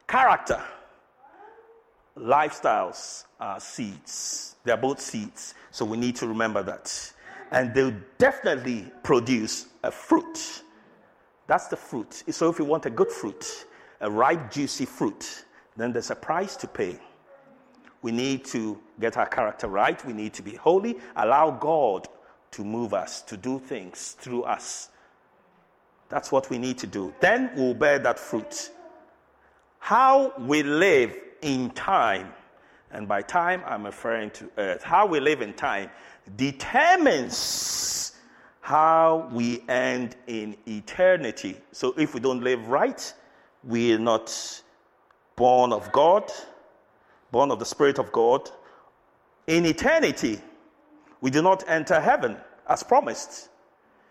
Character, 0.07 0.63
lifestyles 2.17 3.25
are 3.41 3.59
seeds. 3.59 4.55
They 4.63 4.71
are 4.71 4.77
both 4.77 5.01
seeds. 5.01 5.55
So, 5.73 5.85
we 5.85 5.97
need 5.97 6.17
to 6.17 6.29
remember 6.29 6.63
that. 6.63 7.12
And 7.53 7.73
they'll 7.73 7.95
definitely 8.19 8.91
produce 9.03 9.67
a 9.85 9.91
fruit. 9.91 10.63
That's 11.47 11.69
the 11.69 11.77
fruit. 11.77 12.25
So, 12.31 12.51
if 12.51 12.59
you 12.59 12.65
want 12.65 12.87
a 12.87 12.91
good 12.91 13.11
fruit, 13.11 13.67
a 14.01 14.11
ripe, 14.11 14.51
juicy 14.51 14.87
fruit, 14.87 15.45
then 15.77 15.93
there's 15.93 16.11
a 16.11 16.17
price 16.17 16.57
to 16.57 16.67
pay. 16.67 16.99
We 18.03 18.11
need 18.11 18.45
to 18.47 18.79
get 19.01 19.17
our 19.17 19.27
character 19.27 19.69
right. 19.69 20.05
We 20.05 20.13
need 20.13 20.33
to 20.35 20.43
be 20.43 20.57
holy. 20.57 20.99
Allow 21.15 21.53
God 21.53 22.09
to 22.53 22.65
move 22.65 22.95
us, 22.95 23.23
to 23.23 23.37
do 23.37 23.59
things 23.59 24.17
through 24.19 24.43
us. 24.43 24.89
That's 26.09 26.31
what 26.31 26.51
we 26.51 26.59
need 26.59 26.79
to 26.79 26.87
do. 26.87 27.15
Then 27.21 27.51
we'll 27.57 27.75
bear 27.75 27.99
that 28.01 28.19
fruit. 28.19 28.71
How 29.79 30.35
we 30.39 30.63
live 30.63 31.17
in 31.41 31.71
time, 31.71 32.33
and 32.91 33.09
by 33.09 33.23
time 33.23 33.63
I'm 33.67 33.85
referring 33.85 34.31
to 34.33 34.51
earth, 34.59 34.83
how 34.83 35.07
we 35.07 35.21
live 35.21 35.41
in 35.43 35.55
time 35.55 35.91
determines 36.37 38.13
how 38.61 39.29
we 39.33 39.63
end 39.69 40.17
in 40.27 40.57
eternity. 40.67 41.57
So 41.73 41.95
if 41.97 42.15
we 42.15 42.21
don't 42.21 42.43
live 42.43 42.69
right, 42.69 43.13
we 43.65 43.93
are 43.93 43.99
not 43.99 44.63
born 45.37 45.73
of 45.73 45.91
God, 45.93 46.31
born 47.31 47.51
of 47.51 47.59
the 47.59 47.65
Spirit 47.65 47.99
of 47.99 48.13
God. 48.13 48.49
In 49.47 49.67
eternity, 49.67 50.41
we 51.21 51.31
do 51.31 51.43
not 51.43 51.69
enter 51.69 52.01
heaven 52.01 52.37
as 52.69 52.83
promised. 52.83 53.49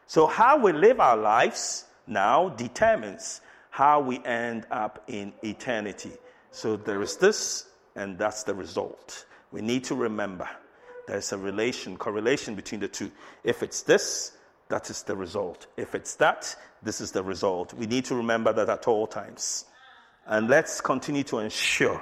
So, 0.07 0.27
how 0.27 0.57
we 0.57 0.73
live 0.73 0.99
our 0.99 1.15
lives 1.15 1.85
now 2.07 2.49
determines 2.49 3.41
how 3.69 4.01
we 4.01 4.21
end 4.25 4.65
up 4.71 5.03
in 5.07 5.31
eternity. 5.43 6.11
So, 6.51 6.75
there 6.75 7.01
is 7.01 7.15
this, 7.15 7.67
and 7.95 8.17
that's 8.17 8.43
the 8.43 8.53
result. 8.53 9.25
We 9.51 9.61
need 9.61 9.85
to 9.85 9.95
remember 9.95 10.49
there's 11.07 11.31
a 11.33 11.37
relation, 11.37 11.97
correlation 11.97 12.55
between 12.55 12.81
the 12.81 12.87
two. 12.87 13.11
If 13.43 13.63
it's 13.63 13.81
this, 13.81 14.31
that 14.69 14.89
is 14.89 15.03
the 15.03 15.15
result. 15.15 15.67
If 15.77 15.95
it's 15.95 16.15
that, 16.15 16.55
this 16.81 17.01
is 17.01 17.11
the 17.11 17.23
result. 17.23 17.73
We 17.73 17.85
need 17.85 18.05
to 18.05 18.15
remember 18.15 18.53
that 18.53 18.69
at 18.69 18.87
all 18.87 19.07
times. 19.07 19.65
And 20.25 20.47
let's 20.47 20.81
continue 20.81 21.23
to 21.23 21.39
ensure 21.39 22.01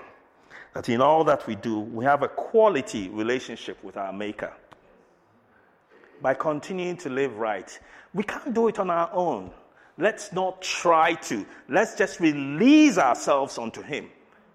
that 0.74 0.90
in 0.90 1.02
all 1.02 1.24
that 1.24 1.48
we 1.48 1.56
do, 1.56 1.80
we 1.80 2.06
have 2.06 2.22
a 2.24 2.28
quality 2.28 3.10
relationship 3.10 3.84
with 3.84 3.98
our 3.98 4.14
Maker. 4.14 4.54
By 6.22 6.34
continuing 6.34 6.98
to 6.98 7.10
live 7.10 7.38
right, 7.38 7.80
we 8.14 8.24
can't 8.24 8.54
do 8.54 8.68
it 8.68 8.78
on 8.78 8.90
our 8.90 9.10
own. 9.14 9.52
Let's 9.98 10.32
not 10.32 10.62
try 10.62 11.16
to. 11.16 11.46
Let's 11.68 11.96
just 11.96 12.20
release 12.20 12.98
ourselves 12.98 13.58
unto 13.58 13.82
Him, 13.82 14.10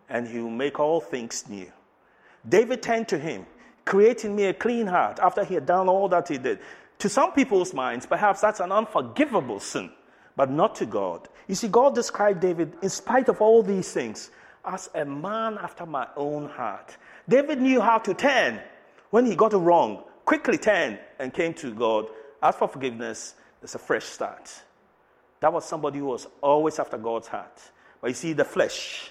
and 0.09 0.27
He 0.27 0.39
will 0.39 0.51
make 0.51 0.79
all 0.79 1.01
things 1.01 1.45
new. 1.49 1.71
David 2.49 2.83
turned 2.83 3.09
to 3.09 3.19
Him, 3.19 3.47
creating 3.85 4.35
me 4.35 4.45
a 4.45 4.55
clean 4.55 4.87
heart 4.87 5.19
after 5.21 5.45
he 5.45 5.55
had 5.55 5.67
done 5.67 5.89
all 5.89 6.09
that 6.09 6.29
he 6.29 6.39
did. 6.39 6.59
To 6.99 7.09
some 7.09 7.33
people's 7.33 7.75
minds, 7.75 8.07
perhaps 8.07 8.41
that's 8.41 8.61
an 8.61 8.73
unforgivable 8.73 9.61
sin, 9.61 9.91
but 10.37 10.51
not 10.51 10.75
to 10.77 10.87
God. 10.87 11.29
You 11.49 11.55
see, 11.55 11.69
God 11.69 11.95
described 11.95 12.41
David, 12.41 12.75
in 12.83 12.89
spite 12.89 13.29
of 13.29 13.41
all 13.41 13.63
these 13.63 13.93
things, 13.93 14.31
as 14.65 14.89
a 14.95 15.05
man 15.05 15.59
after 15.59 15.85
my 15.85 16.07
own 16.17 16.49
heart. 16.49 16.97
David 17.29 17.61
knew 17.61 17.81
how 17.81 17.99
to 17.99 18.15
turn 18.15 18.61
when 19.11 19.27
he 19.27 19.37
got 19.37 19.53
it 19.53 19.59
wrong, 19.59 20.05
quickly 20.25 20.57
turned 20.57 20.99
and 21.19 21.35
came 21.35 21.53
to 21.55 21.75
God, 21.75 22.07
asked 22.43 22.59
for 22.59 22.69
forgiveness. 22.69 23.35
It's 23.63 23.75
a 23.75 23.79
fresh 23.79 24.05
start. 24.05 24.51
That 25.41 25.53
was 25.53 25.65
somebody 25.65 25.99
who 25.99 26.07
was 26.07 26.27
always 26.41 26.79
after 26.79 26.97
God's 26.97 27.29
heart. 27.29 27.61
But 28.01 28.09
you 28.09 28.15
see, 28.15 28.33
the 28.33 28.45
flesh 28.45 29.11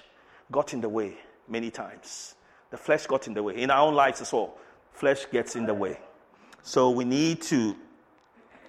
got 0.50 0.72
in 0.72 0.80
the 0.80 0.88
way 0.88 1.14
many 1.48 1.70
times. 1.70 2.34
The 2.70 2.76
flesh 2.76 3.06
got 3.06 3.26
in 3.26 3.34
the 3.34 3.42
way. 3.42 3.56
In 3.56 3.70
our 3.70 3.86
own 3.86 3.94
lives 3.94 4.20
as 4.20 4.32
well, 4.32 4.56
flesh 4.92 5.26
gets 5.30 5.56
in 5.56 5.66
the 5.66 5.74
way. 5.74 5.98
So 6.62 6.90
we 6.90 7.04
need 7.04 7.42
to 7.42 7.76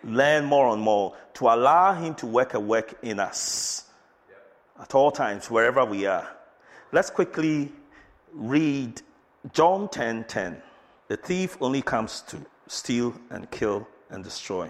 learn 0.03 0.45
more 0.45 0.73
and 0.73 0.81
more 0.81 1.15
to 1.35 1.45
allow 1.45 1.93
Him 1.93 2.15
to 2.15 2.25
work 2.25 2.53
a 2.53 2.59
work 2.59 2.97
in 3.01 3.19
us 3.19 3.85
at 4.79 4.93
all 4.93 5.11
times, 5.11 5.49
wherever 5.49 5.85
we 5.85 6.05
are. 6.05 6.27
Let's 6.91 7.09
quickly 7.09 7.71
read 8.33 9.01
John 9.53 9.89
10 9.89 10.25
10. 10.25 10.61
The 11.07 11.17
thief 11.17 11.57
only 11.61 11.81
comes 11.81 12.21
to 12.27 12.37
steal 12.67 13.15
and 13.29 13.49
kill 13.51 13.87
and 14.09 14.23
destroy. 14.23 14.69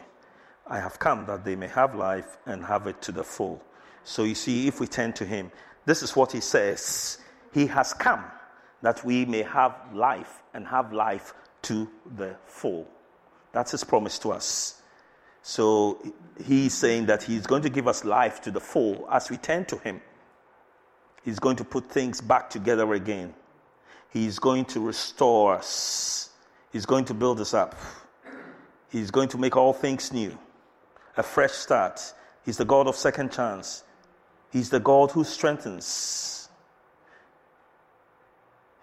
I 0.68 0.80
have 0.80 1.00
come 1.00 1.26
that 1.28 1.46
they 1.46 1.56
may 1.56 1.68
have 1.68 1.96
life 1.96 2.38
and 2.46 2.66
have 2.66 2.88
it 2.88 3.02
to 3.04 3.12
the 3.12 3.24
full. 3.24 3.64
So 4.04 4.24
you 4.24 4.36
see, 4.36 4.68
if 4.68 4.80
we 4.80 4.88
turn 4.88 5.14
to 5.14 5.26
Him, 5.26 5.52
this 5.86 6.04
is 6.04 6.16
what 6.16 6.32
He 6.32 6.42
says 6.42 7.20
He 7.54 7.68
has 7.68 7.94
come 7.94 8.24
that 8.86 9.04
we 9.04 9.26
may 9.26 9.42
have 9.42 9.76
life 9.94 10.44
and 10.54 10.68
have 10.68 10.94
life 10.94 11.34
to 11.64 11.90
the 12.18 12.36
full. 12.46 12.88
That's 13.52 13.72
his 13.72 13.84
promise 13.84 14.20
to 14.20 14.32
us. 14.32 14.80
So 15.42 15.98
he's 16.46 16.76
saying 16.76 17.08
that 17.08 17.24
he's 17.24 17.48
going 17.48 17.64
to 17.64 17.70
give 17.70 17.88
us 17.88 18.06
life 18.06 18.42
to 18.42 18.52
the 18.52 18.60
full 18.60 19.08
as 19.12 19.32
we 19.32 19.38
turn 19.38 19.66
to 19.66 19.80
him. 19.80 20.02
He's 21.24 21.40
going 21.40 21.56
to 21.56 21.64
put 21.64 21.90
things 21.90 22.22
back 22.22 22.48
together 22.52 22.94
again. 22.94 23.34
He's 24.12 24.38
going 24.38 24.66
to 24.66 24.80
restore 24.80 25.56
us. 25.56 26.30
He's 26.72 26.86
going 26.86 27.06
to 27.06 27.16
build 27.16 27.42
us 27.42 27.56
up. 27.56 27.76
He's 28.92 29.10
going 29.10 29.30
to 29.30 29.40
make 29.40 29.58
all 29.58 29.74
things 29.74 30.14
new. 30.14 30.38
A 31.18 31.24
fresh 31.24 31.54
start. 31.54 32.14
He's 32.46 32.58
the 32.58 32.66
God 32.66 32.86
of 32.86 32.96
second 32.96 33.32
chance. 33.32 33.84
He's 34.52 34.70
the 34.70 34.80
God 34.80 35.10
who 35.10 35.24
strengthens. 35.24 36.45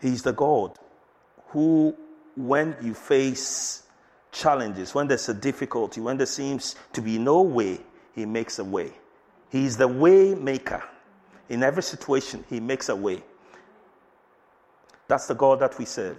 He's 0.02 0.22
the 0.22 0.32
God 0.32 0.76
who, 1.50 1.96
when 2.36 2.76
you 2.82 2.92
face 2.92 3.84
challenges, 4.32 4.94
when 4.94 5.06
there's 5.06 5.28
a 5.28 5.34
difficulty, 5.34 6.00
when 6.00 6.16
there 6.16 6.26
seems 6.26 6.74
to 6.92 7.00
be 7.00 7.18
no 7.18 7.42
way, 7.42 7.78
He 8.14 8.26
makes 8.26 8.58
a 8.58 8.64
way. 8.64 8.92
He's 9.50 9.76
the 9.76 9.86
way 9.86 10.34
maker. 10.34 10.82
In 11.48 11.62
every 11.62 11.84
situation, 11.84 12.44
He 12.50 12.58
makes 12.58 12.88
a 12.88 12.96
way. 12.96 13.22
That's 15.06 15.28
the 15.28 15.34
God 15.34 15.60
that 15.60 15.78
we 15.78 15.84
serve. 15.84 16.18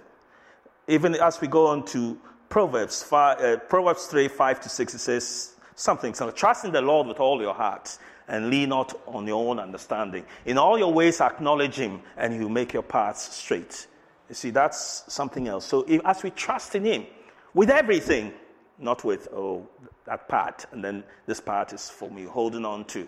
Even 0.88 1.14
as 1.16 1.40
we 1.40 1.48
go 1.48 1.66
on 1.66 1.84
to 1.86 2.18
Proverbs, 2.48 3.02
5, 3.02 3.40
uh, 3.40 3.56
Proverbs 3.68 4.06
3 4.06 4.28
5 4.28 4.60
to 4.60 4.68
6, 4.68 4.94
it 4.94 4.98
says 4.98 5.54
something. 5.74 6.14
So 6.14 6.30
trust 6.30 6.64
in 6.64 6.72
the 6.72 6.80
Lord 6.80 7.06
with 7.06 7.20
all 7.20 7.40
your 7.40 7.54
heart 7.54 7.98
and 8.28 8.50
lean 8.50 8.70
not 8.70 8.98
on 9.06 9.26
your 9.26 9.48
own 9.48 9.58
understanding. 9.58 10.24
In 10.46 10.58
all 10.58 10.78
your 10.78 10.92
ways, 10.92 11.20
acknowledge 11.20 11.76
Him, 11.76 12.00
and 12.16 12.32
He 12.32 12.40
will 12.40 12.48
make 12.48 12.72
your 12.72 12.82
paths 12.82 13.34
straight. 13.34 13.86
You 14.28 14.34
see, 14.34 14.50
that's 14.50 15.04
something 15.12 15.48
else. 15.48 15.66
So 15.66 15.84
if, 15.86 16.00
as 16.04 16.22
we 16.22 16.30
trust 16.30 16.74
in 16.74 16.84
Him 16.84 17.06
with 17.52 17.70
everything, 17.70 18.32
not 18.78 19.04
with, 19.04 19.28
oh, 19.32 19.68
that 20.06 20.28
part, 20.28 20.66
and 20.72 20.82
then 20.82 21.04
this 21.26 21.40
part 21.40 21.72
is 21.72 21.90
for 21.90 22.10
me, 22.10 22.24
holding 22.24 22.64
on 22.64 22.84
to 22.86 23.06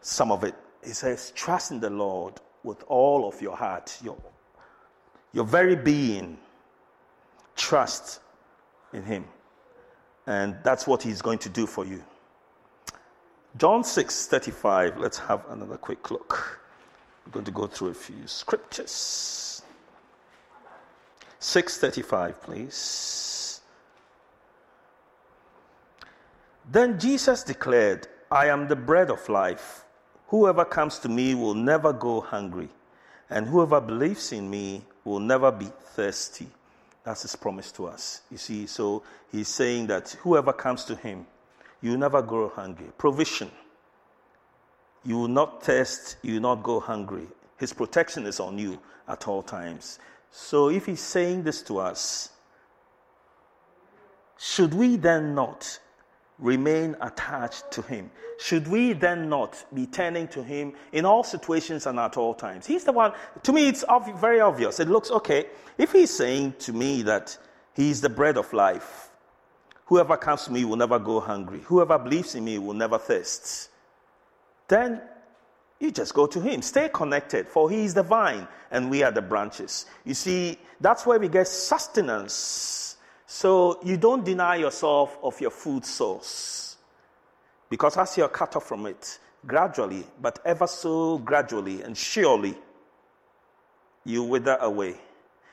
some 0.00 0.32
of 0.32 0.44
it. 0.44 0.54
He 0.84 0.90
says, 0.90 1.32
trust 1.34 1.70
in 1.70 1.80
the 1.80 1.90
Lord 1.90 2.34
with 2.64 2.82
all 2.88 3.28
of 3.28 3.40
your 3.40 3.56
heart, 3.56 3.96
your, 4.02 4.16
your 5.32 5.44
very 5.44 5.76
being. 5.76 6.38
Trust 7.54 8.20
in 8.92 9.04
Him. 9.04 9.24
And 10.26 10.56
that's 10.64 10.86
what 10.86 11.02
He's 11.02 11.22
going 11.22 11.38
to 11.40 11.48
do 11.48 11.66
for 11.66 11.84
you. 11.84 12.02
John 13.56 13.84
6 13.84 14.26
35. 14.26 14.98
Let's 14.98 15.18
have 15.18 15.44
another 15.50 15.76
quick 15.76 16.10
look. 16.10 16.60
We're 17.26 17.32
going 17.32 17.44
to 17.44 17.52
go 17.52 17.66
through 17.66 17.88
a 17.88 17.94
few 17.94 18.26
scriptures. 18.26 19.62
635, 21.38 22.42
please. 22.42 23.60
Then 26.70 26.98
Jesus 26.98 27.42
declared, 27.42 28.06
I 28.30 28.46
am 28.46 28.68
the 28.68 28.76
bread 28.76 29.10
of 29.10 29.28
life. 29.28 29.84
Whoever 30.28 30.64
comes 30.64 30.98
to 31.00 31.08
me 31.08 31.34
will 31.34 31.54
never 31.54 31.92
go 31.92 32.20
hungry, 32.20 32.70
and 33.28 33.46
whoever 33.46 33.80
believes 33.80 34.32
in 34.32 34.48
me 34.48 34.82
will 35.04 35.20
never 35.20 35.52
be 35.52 35.66
thirsty. 35.66 36.46
That's 37.04 37.22
his 37.22 37.36
promise 37.36 37.72
to 37.72 37.86
us. 37.86 38.22
You 38.30 38.38
see, 38.38 38.66
so 38.66 39.02
he's 39.30 39.48
saying 39.48 39.88
that 39.88 40.10
whoever 40.22 40.52
comes 40.52 40.84
to 40.84 40.96
him, 40.96 41.26
you 41.82 41.96
never 41.96 42.22
go 42.22 42.48
hungry. 42.48 42.86
Provision. 42.96 43.50
You 45.04 45.18
will 45.18 45.28
not 45.28 45.62
thirst, 45.62 46.16
you 46.22 46.34
will 46.34 46.40
not 46.40 46.62
go 46.62 46.80
hungry. 46.80 47.26
His 47.58 47.72
protection 47.72 48.24
is 48.26 48.40
on 48.40 48.56
you 48.58 48.80
at 49.08 49.28
all 49.28 49.42
times. 49.42 49.98
So 50.30 50.70
if 50.70 50.86
he's 50.86 51.00
saying 51.00 51.42
this 51.42 51.62
to 51.62 51.78
us, 51.78 52.30
should 54.38 54.74
we 54.74 54.96
then 54.96 55.34
not 55.34 55.78
remain 56.38 56.96
attached 57.00 57.70
to 57.70 57.82
Him? 57.82 58.10
Should 58.38 58.66
we 58.66 58.92
then 58.92 59.28
not 59.28 59.64
be 59.72 59.86
turning 59.86 60.26
to 60.28 60.42
Him 60.42 60.72
in 60.90 61.04
all 61.04 61.22
situations 61.22 61.86
and 61.86 61.98
at 62.00 62.16
all 62.16 62.34
times? 62.34 62.66
He's 62.66 62.82
the 62.82 62.92
one, 62.92 63.12
to 63.44 63.52
me, 63.52 63.68
it's 63.68 63.84
very 64.16 64.40
obvious. 64.40 64.80
It 64.80 64.88
looks 64.88 65.10
okay. 65.12 65.46
If 65.78 65.92
He's 65.92 66.10
saying 66.10 66.54
to 66.60 66.72
me 66.72 67.02
that 67.02 67.38
He's 67.74 68.00
the 68.00 68.08
bread 68.08 68.36
of 68.36 68.52
life, 68.52 69.10
whoever 69.92 70.16
comes 70.16 70.44
to 70.46 70.50
me 70.50 70.64
will 70.64 70.76
never 70.76 70.98
go 70.98 71.20
hungry, 71.20 71.60
whoever 71.66 71.98
believes 71.98 72.34
in 72.34 72.42
me 72.42 72.58
will 72.58 72.72
never 72.72 72.96
thirst, 72.96 73.68
then 74.66 75.02
you 75.78 75.90
just 75.90 76.14
go 76.14 76.26
to 76.26 76.40
Him. 76.40 76.62
Stay 76.62 76.88
connected, 76.88 77.46
for 77.46 77.68
He 77.68 77.84
is 77.84 77.92
the 77.92 78.02
vine 78.02 78.48
and 78.70 78.90
we 78.90 79.02
are 79.02 79.10
the 79.10 79.20
branches. 79.20 79.84
You 80.06 80.14
see, 80.14 80.56
that's 80.80 81.04
where 81.04 81.18
we 81.18 81.28
get 81.28 81.46
sustenance 81.46 82.96
so 83.26 83.80
you 83.84 83.98
don't 83.98 84.24
deny 84.24 84.56
yourself 84.56 85.18
of 85.22 85.38
your 85.42 85.50
food 85.50 85.84
source. 85.84 86.78
Because 87.68 87.98
as 87.98 88.16
you're 88.16 88.28
cut 88.28 88.56
off 88.56 88.64
from 88.64 88.86
it, 88.86 89.18
gradually, 89.46 90.06
but 90.22 90.38
ever 90.46 90.66
so 90.66 91.18
gradually 91.18 91.82
and 91.82 91.94
surely, 91.94 92.56
you 94.06 94.22
wither 94.22 94.56
away. 94.62 94.96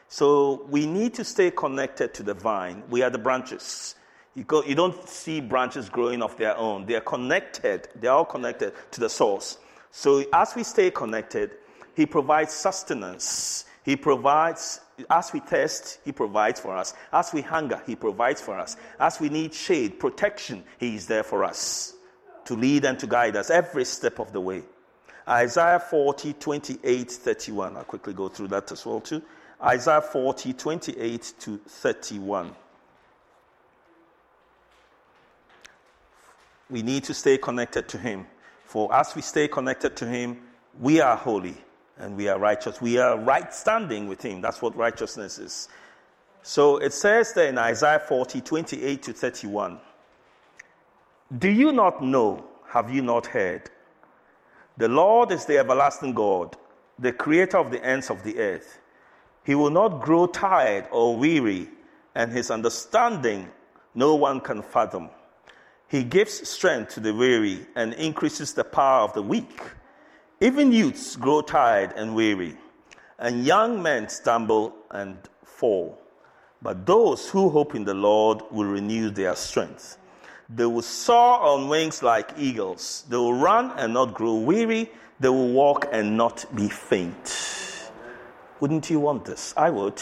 So 0.07 0.65
we 0.69 0.85
need 0.85 1.13
to 1.15 1.25
stay 1.25 1.51
connected 1.51 2.13
to 2.13 2.23
the 2.23 2.33
vine. 2.33 2.83
We 2.89 3.01
are 3.03 3.09
the 3.09 3.17
branches. 3.17 3.95
You, 4.39 4.45
go, 4.45 4.63
you 4.63 4.73
don't 4.73 5.05
see 5.05 5.41
branches 5.41 5.89
growing 5.89 6.21
of 6.21 6.37
their 6.37 6.55
own. 6.55 6.85
They 6.85 6.95
are 6.95 7.01
connected. 7.01 7.89
They 7.93 8.07
are 8.07 8.19
all 8.19 8.25
connected 8.25 8.71
to 8.91 9.01
the 9.01 9.09
source. 9.09 9.57
So 9.91 10.23
as 10.31 10.55
we 10.55 10.63
stay 10.63 10.91
connected, 10.91 11.57
He 11.93 12.05
provides 12.05 12.53
sustenance. 12.53 13.65
He 13.83 13.97
provides 13.97 14.79
as 15.09 15.33
we 15.33 15.41
thirst, 15.41 15.99
He 16.05 16.13
provides 16.13 16.57
for 16.57 16.73
us. 16.73 16.93
As 17.11 17.33
we 17.33 17.41
hunger, 17.41 17.83
He 17.85 17.97
provides 17.97 18.39
for 18.39 18.57
us. 18.57 18.77
As 18.97 19.19
we 19.19 19.27
need 19.27 19.53
shade, 19.53 19.99
protection, 19.99 20.63
He 20.79 20.95
is 20.95 21.05
there 21.05 21.23
for 21.23 21.43
us 21.43 21.95
to 22.45 22.55
lead 22.55 22.85
and 22.85 22.97
to 22.99 23.07
guide 23.07 23.35
us 23.35 23.49
every 23.49 23.83
step 23.83 24.19
of 24.19 24.31
the 24.31 24.39
way. 24.39 24.63
Isaiah 25.27 25.81
40, 25.81 26.31
28, 26.31 27.11
31. 27.11 27.75
I'll 27.75 27.83
quickly 27.83 28.13
go 28.13 28.29
through 28.29 28.47
that 28.47 28.71
as 28.71 28.85
well, 28.85 29.01
too. 29.01 29.21
Isaiah 29.61 30.01
40, 30.01 30.53
28 30.53 31.33
to 31.39 31.57
31. 31.57 32.55
We 36.69 36.81
need 36.81 37.03
to 37.05 37.13
stay 37.13 37.37
connected 37.37 37.87
to 37.89 37.97
Him. 37.97 38.27
For 38.65 38.93
as 38.93 39.15
we 39.15 39.21
stay 39.21 39.47
connected 39.47 39.95
to 39.97 40.05
Him, 40.05 40.41
we 40.79 41.01
are 41.01 41.15
holy 41.15 41.57
and 41.97 42.15
we 42.15 42.27
are 42.27 42.39
righteous. 42.39 42.79
We 42.79 42.97
are 42.97 43.17
right 43.17 43.53
standing 43.53 44.07
with 44.07 44.21
Him. 44.21 44.41
That's 44.41 44.61
what 44.61 44.75
righteousness 44.75 45.39
is. 45.39 45.69
So 46.41 46.77
it 46.77 46.93
says 46.93 47.33
there 47.33 47.49
in 47.49 47.57
Isaiah 47.57 47.99
40, 47.99 48.41
28 48.41 49.03
to 49.03 49.13
31. 49.13 49.79
Do 51.37 51.49
you 51.49 51.71
not 51.71 52.03
know? 52.03 52.45
Have 52.67 52.93
you 52.93 53.01
not 53.01 53.25
heard? 53.25 53.69
The 54.77 54.87
Lord 54.87 55.31
is 55.31 55.45
the 55.45 55.57
everlasting 55.57 56.13
God, 56.13 56.55
the 56.97 57.11
creator 57.11 57.57
of 57.57 57.71
the 57.71 57.83
ends 57.83 58.09
of 58.09 58.23
the 58.23 58.39
earth. 58.39 58.79
He 59.43 59.55
will 59.55 59.71
not 59.71 60.01
grow 60.01 60.27
tired 60.27 60.87
or 60.91 61.17
weary, 61.17 61.69
and 62.15 62.31
his 62.31 62.49
understanding 62.49 63.49
no 63.95 64.15
one 64.15 64.39
can 64.39 64.61
fathom. 64.61 65.09
He 65.89 66.03
gives 66.03 66.47
strength 66.47 66.93
to 66.93 66.99
the 66.99 67.13
weary 67.13 67.65
and 67.75 67.93
increases 67.95 68.53
the 68.53 68.63
power 68.63 69.01
of 69.01 69.13
the 69.13 69.23
weak. 69.23 69.59
Even 70.39 70.71
youths 70.71 71.15
grow 71.15 71.41
tired 71.41 71.93
and 71.95 72.15
weary, 72.15 72.55
and 73.17 73.43
young 73.43 73.81
men 73.81 74.07
stumble 74.07 74.73
and 74.91 75.17
fall. 75.43 75.99
But 76.61 76.85
those 76.85 77.27
who 77.29 77.49
hope 77.49 77.73
in 77.73 77.85
the 77.85 77.95
Lord 77.95 78.43
will 78.51 78.65
renew 78.65 79.09
their 79.09 79.35
strength. 79.35 79.97
They 80.47 80.65
will 80.65 80.83
soar 80.83 81.39
on 81.39 81.69
wings 81.69 82.03
like 82.03 82.33
eagles. 82.37 83.05
They 83.09 83.17
will 83.17 83.33
run 83.33 83.71
and 83.77 83.93
not 83.93 84.13
grow 84.13 84.35
weary. 84.35 84.91
They 85.19 85.29
will 85.29 85.51
walk 85.51 85.87
and 85.91 86.17
not 86.17 86.45
be 86.55 86.69
faint. 86.69 87.91
Wouldn't 88.59 88.89
you 88.89 88.99
want 88.99 89.25
this? 89.25 89.53
I 89.57 89.69
would. 89.69 90.01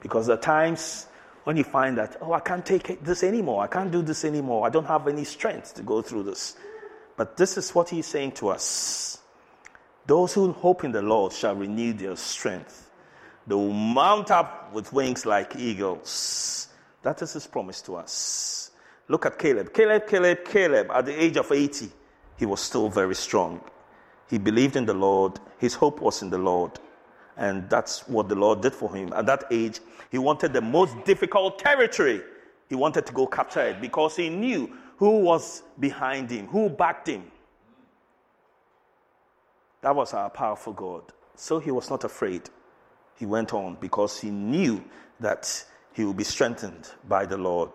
Because 0.00 0.28
at 0.30 0.40
times 0.40 1.07
when 1.48 1.56
you 1.56 1.64
find 1.64 1.96
that, 1.96 2.18
oh, 2.20 2.34
I 2.34 2.40
can't 2.40 2.66
take 2.66 3.02
this 3.02 3.22
anymore. 3.22 3.62
I 3.62 3.68
can't 3.68 3.90
do 3.90 4.02
this 4.02 4.26
anymore. 4.26 4.66
I 4.66 4.68
don't 4.68 4.84
have 4.84 5.08
any 5.08 5.24
strength 5.24 5.72
to 5.76 5.82
go 5.82 6.02
through 6.02 6.24
this. 6.24 6.56
But 7.16 7.38
this 7.38 7.56
is 7.56 7.74
what 7.74 7.88
he's 7.88 8.06
saying 8.06 8.32
to 8.32 8.50
us. 8.50 9.18
Those 10.04 10.34
who 10.34 10.52
hope 10.52 10.84
in 10.84 10.92
the 10.92 11.00
Lord 11.00 11.32
shall 11.32 11.54
renew 11.54 11.94
their 11.94 12.16
strength. 12.16 12.90
They 13.46 13.54
will 13.54 13.72
mount 13.72 14.30
up 14.30 14.74
with 14.74 14.92
wings 14.92 15.24
like 15.24 15.56
eagles. 15.56 16.68
That 17.00 17.22
is 17.22 17.32
his 17.32 17.46
promise 17.46 17.80
to 17.80 17.96
us. 17.96 18.70
Look 19.08 19.24
at 19.24 19.38
Caleb. 19.38 19.72
Caleb, 19.72 20.06
Caleb, 20.06 20.44
Caleb, 20.44 20.90
at 20.90 21.06
the 21.06 21.18
age 21.18 21.38
of 21.38 21.50
80, 21.50 21.88
he 22.36 22.44
was 22.44 22.60
still 22.60 22.90
very 22.90 23.14
strong. 23.14 23.62
He 24.28 24.36
believed 24.36 24.76
in 24.76 24.84
the 24.84 24.92
Lord. 24.92 25.40
His 25.56 25.72
hope 25.72 26.02
was 26.02 26.20
in 26.20 26.28
the 26.28 26.36
Lord. 26.36 26.72
And 27.38 27.70
that's 27.70 28.06
what 28.06 28.28
the 28.28 28.34
Lord 28.34 28.60
did 28.60 28.74
for 28.74 28.94
him. 28.94 29.14
At 29.14 29.24
that 29.24 29.44
age, 29.50 29.80
he 30.10 30.18
wanted 30.18 30.52
the 30.52 30.60
most 30.60 31.04
difficult 31.04 31.58
territory. 31.58 32.22
He 32.68 32.74
wanted 32.74 33.06
to 33.06 33.12
go 33.12 33.26
capture 33.26 33.60
it 33.60 33.80
because 33.80 34.16
he 34.16 34.28
knew 34.28 34.70
who 34.96 35.20
was 35.20 35.62
behind 35.78 36.30
him, 36.30 36.46
who 36.46 36.68
backed 36.68 37.08
him. 37.08 37.30
That 39.80 39.94
was 39.94 40.12
our 40.12 40.28
powerful 40.30 40.72
God. 40.72 41.02
So 41.36 41.58
he 41.60 41.70
was 41.70 41.88
not 41.88 42.04
afraid. 42.04 42.50
He 43.16 43.26
went 43.26 43.54
on 43.54 43.76
because 43.80 44.20
he 44.20 44.30
knew 44.30 44.82
that 45.20 45.64
he 45.92 46.04
would 46.04 46.16
be 46.16 46.24
strengthened 46.24 46.90
by 47.08 47.26
the 47.26 47.36
Lord. 47.36 47.70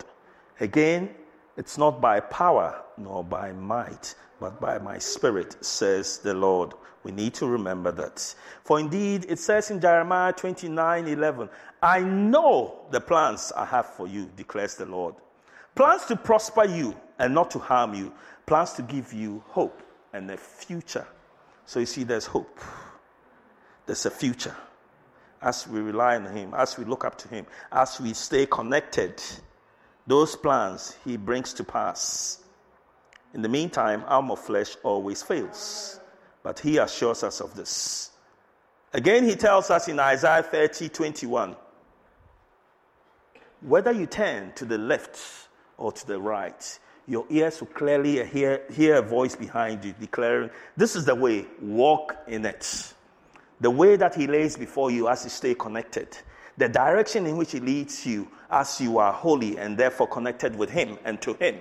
Again, 0.60 1.10
it's 1.58 1.78
not 1.78 2.02
by 2.02 2.20
power 2.20 2.82
nor 2.98 3.24
by 3.24 3.52
might, 3.52 4.16
but 4.40 4.60
by 4.60 4.78
my 4.80 4.98
spirit, 4.98 5.64
says 5.64 6.18
the 6.20 6.34
Lord. 6.34 6.74
We 7.04 7.12
need 7.12 7.34
to 7.36 7.48
remember 7.48 7.92
that. 7.92 8.34
For 8.64 8.80
indeed, 8.80 9.26
it 9.28 9.40
says 9.40 9.72
in 9.72 9.82
Jeremiah 9.82 10.34
29 10.34 11.08
11, 11.08 11.50
I 11.82 12.00
know 12.00 12.86
the 12.92 13.02
plans 13.02 13.52
I 13.56 13.66
have 13.66 13.88
for 13.88 14.08
you, 14.08 14.30
declares 14.36 14.76
the 14.76 14.86
Lord. 14.86 15.16
Plans 15.76 16.06
to 16.06 16.16
prosper 16.16 16.66
you 16.66 16.96
and 17.20 17.34
not 17.34 17.52
to 17.52 17.60
harm 17.60 17.94
you, 17.94 18.14
plans 18.46 18.74
to 18.74 18.82
give 18.82 19.12
you 19.12 19.44
hope 19.48 19.82
and 20.14 20.30
a 20.32 20.38
future. 20.38 21.06
So 21.66 21.80
you 21.80 21.86
see, 21.86 22.04
there's 22.04 22.26
hope. 22.26 22.60
There's 23.86 24.06
a 24.06 24.12
future. 24.12 24.56
As 25.42 25.68
we 25.68 25.82
rely 25.82 26.16
on 26.16 26.26
Him, 26.26 26.54
as 26.54 26.78
we 26.78 26.86
look 26.86 27.04
up 27.04 27.18
to 27.20 27.28
Him, 27.28 27.46
as 27.72 28.00
we 28.00 28.14
stay 28.14 28.46
connected, 28.46 29.22
those 30.08 30.36
plans 30.36 30.98
He 31.06 31.18
brings 31.18 31.54
to 31.54 31.64
pass. 31.64 32.40
In 33.34 33.42
the 33.42 33.50
meantime, 33.50 34.04
of 34.08 34.40
flesh 34.40 34.76
always 34.84 35.24
fails. 35.24 36.00
But 36.44 36.60
He 36.60 36.78
assures 36.78 37.24
us 37.24 37.42
of 37.42 37.56
this. 37.56 38.12
Again, 38.94 39.24
he 39.24 39.36
tells 39.36 39.72
us 39.72 39.88
in 39.88 40.00
Isaiah 40.00 40.44
30 40.44 40.90
21 40.90 41.56
whether 43.64 43.92
you 43.92 44.06
turn 44.06 44.52
to 44.56 44.66
the 44.66 44.78
left 44.78 45.20
or 45.78 45.92
to 45.92 46.08
the 46.08 46.20
right, 46.20 46.80
your 47.08 47.26
ears 47.30 47.62
will 47.62 47.68
clearly 47.68 48.26
hear, 48.26 48.62
hear 48.72 48.96
a 48.96 49.02
voice 49.02 49.36
behind 49.36 49.84
you 49.86 49.96
declaring, 50.00 50.50
This 50.76 50.96
is 50.96 51.06
the 51.06 51.16
way, 51.16 51.46
walk 51.62 52.16
in 52.28 52.46
it. 52.46 52.94
The 53.62 53.70
way 53.70 53.96
that 53.96 54.16
He 54.16 54.28
lays 54.28 54.58
before 54.58 54.92
you 54.92 55.08
as 55.08 55.24
you 55.24 55.30
stay 55.30 55.56
connected, 55.56 56.18
the 56.58 56.70
direction 56.70 57.26
in 57.26 57.38
which 57.38 57.52
He 57.52 57.60
leads 57.60 58.06
you 58.06 58.28
as 58.50 58.80
you 58.80 58.98
are 58.98 59.12
holy 59.12 59.58
and 59.58 59.78
therefore 59.78 60.08
connected 60.08 60.56
with 60.56 60.70
Him 60.70 60.98
and 61.04 61.22
to 61.22 61.34
Him. 61.36 61.60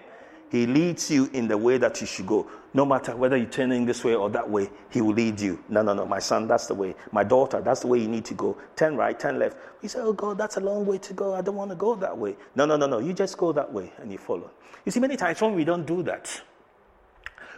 He 0.50 0.66
leads 0.66 1.10
you 1.10 1.30
in 1.32 1.48
the 1.48 1.56
way 1.56 1.78
that 1.78 2.02
you 2.02 2.06
should 2.06 2.26
go. 2.26 2.46
No 2.74 2.84
matter 2.84 3.16
whether 3.16 3.38
you're 3.38 3.46
turning 3.46 3.86
this 3.86 4.04
way 4.04 4.14
or 4.14 4.28
that 4.30 4.48
way, 4.48 4.68
He 4.90 5.00
will 5.00 5.14
lead 5.14 5.40
you. 5.40 5.64
No, 5.70 5.80
no, 5.80 5.94
no, 5.94 6.04
my 6.04 6.18
son, 6.18 6.46
that's 6.46 6.66
the 6.66 6.74
way. 6.74 6.94
My 7.10 7.24
daughter, 7.24 7.62
that's 7.62 7.80
the 7.80 7.86
way 7.86 8.00
you 8.00 8.08
need 8.08 8.26
to 8.26 8.34
go. 8.34 8.58
Turn 8.76 8.94
right, 8.96 9.18
turn 9.18 9.38
left. 9.38 9.56
You 9.80 9.88
say, 9.88 10.00
Oh 10.00 10.12
God, 10.12 10.36
that's 10.36 10.58
a 10.58 10.60
long 10.60 10.84
way 10.84 10.98
to 10.98 11.14
go. 11.14 11.34
I 11.34 11.40
don't 11.40 11.56
want 11.56 11.70
to 11.70 11.74
go 11.76 11.94
that 11.94 12.16
way. 12.16 12.36
No, 12.54 12.66
no, 12.66 12.76
no, 12.76 12.86
no. 12.86 12.98
You 12.98 13.14
just 13.14 13.38
go 13.38 13.52
that 13.52 13.72
way 13.72 13.92
and 13.98 14.12
you 14.12 14.18
follow. 14.18 14.50
You 14.84 14.92
see, 14.92 15.00
many 15.00 15.16
times 15.16 15.40
when 15.40 15.54
we 15.54 15.64
don't 15.64 15.86
do 15.86 16.02
that, 16.02 16.42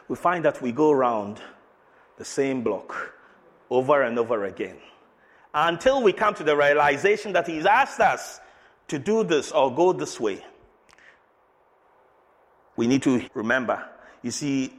we 0.06 0.14
find 0.14 0.44
that 0.44 0.62
we 0.62 0.70
go 0.70 0.92
around 0.92 1.40
the 2.16 2.24
same 2.24 2.62
block 2.62 3.14
over 3.70 4.02
and 4.02 4.18
over 4.20 4.44
again 4.44 4.76
until 5.54 6.02
we 6.02 6.12
come 6.12 6.34
to 6.34 6.44
the 6.44 6.56
realization 6.56 7.32
that 7.32 7.46
He's 7.46 7.64
asked 7.64 8.00
us 8.00 8.40
to 8.88 8.98
do 8.98 9.24
this 9.24 9.52
or 9.52 9.74
go 9.74 9.92
this 9.92 10.20
way 10.20 10.44
we 12.76 12.86
need 12.86 13.02
to 13.02 13.24
remember. 13.34 13.84
You 14.22 14.30
see, 14.30 14.72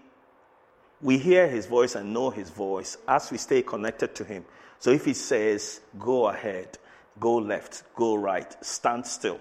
we 1.01 1.17
hear 1.17 1.47
his 1.47 1.65
voice 1.65 1.95
and 1.95 2.13
know 2.13 2.29
his 2.29 2.49
voice 2.49 2.97
as 3.07 3.31
we 3.31 3.37
stay 3.37 3.61
connected 3.61 4.15
to 4.15 4.23
him. 4.23 4.45
So 4.79 4.91
if 4.91 5.05
he 5.05 5.13
says, 5.13 5.81
go 5.97 6.27
ahead, 6.27 6.77
go 7.19 7.35
left, 7.35 7.83
go 7.95 8.15
right, 8.15 8.55
stand 8.63 9.05
still, 9.05 9.39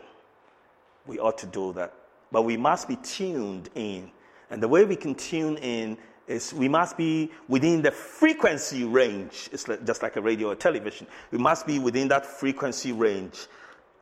we 1.07 1.19
ought 1.19 1.39
to 1.39 1.47
do 1.47 1.73
that. 1.75 1.93
But 2.31 2.43
we 2.43 2.57
must 2.57 2.89
be 2.89 2.97
tuned 2.97 3.71
in. 3.75 4.11
And 4.51 4.63
the 4.63 4.69
way 4.69 4.85
we 4.85 4.97
can 4.97 5.15
tune 5.15 5.57
in 5.59 5.99
is 6.27 6.55
we 6.55 6.69
must 6.69 6.97
be 6.97 7.31
within 7.49 7.83
the 7.83 7.91
frequency 7.91 8.85
range. 8.85 9.49
It's 9.53 9.65
just 9.85 10.03
like 10.03 10.17
a 10.17 10.21
radio 10.21 10.51
or 10.51 10.55
television. 10.55 11.07
We 11.31 11.39
must 11.39 11.67
be 11.67 11.79
within 11.79 12.09
that 12.09 12.25
frequency 12.25 12.93
range. 12.93 13.47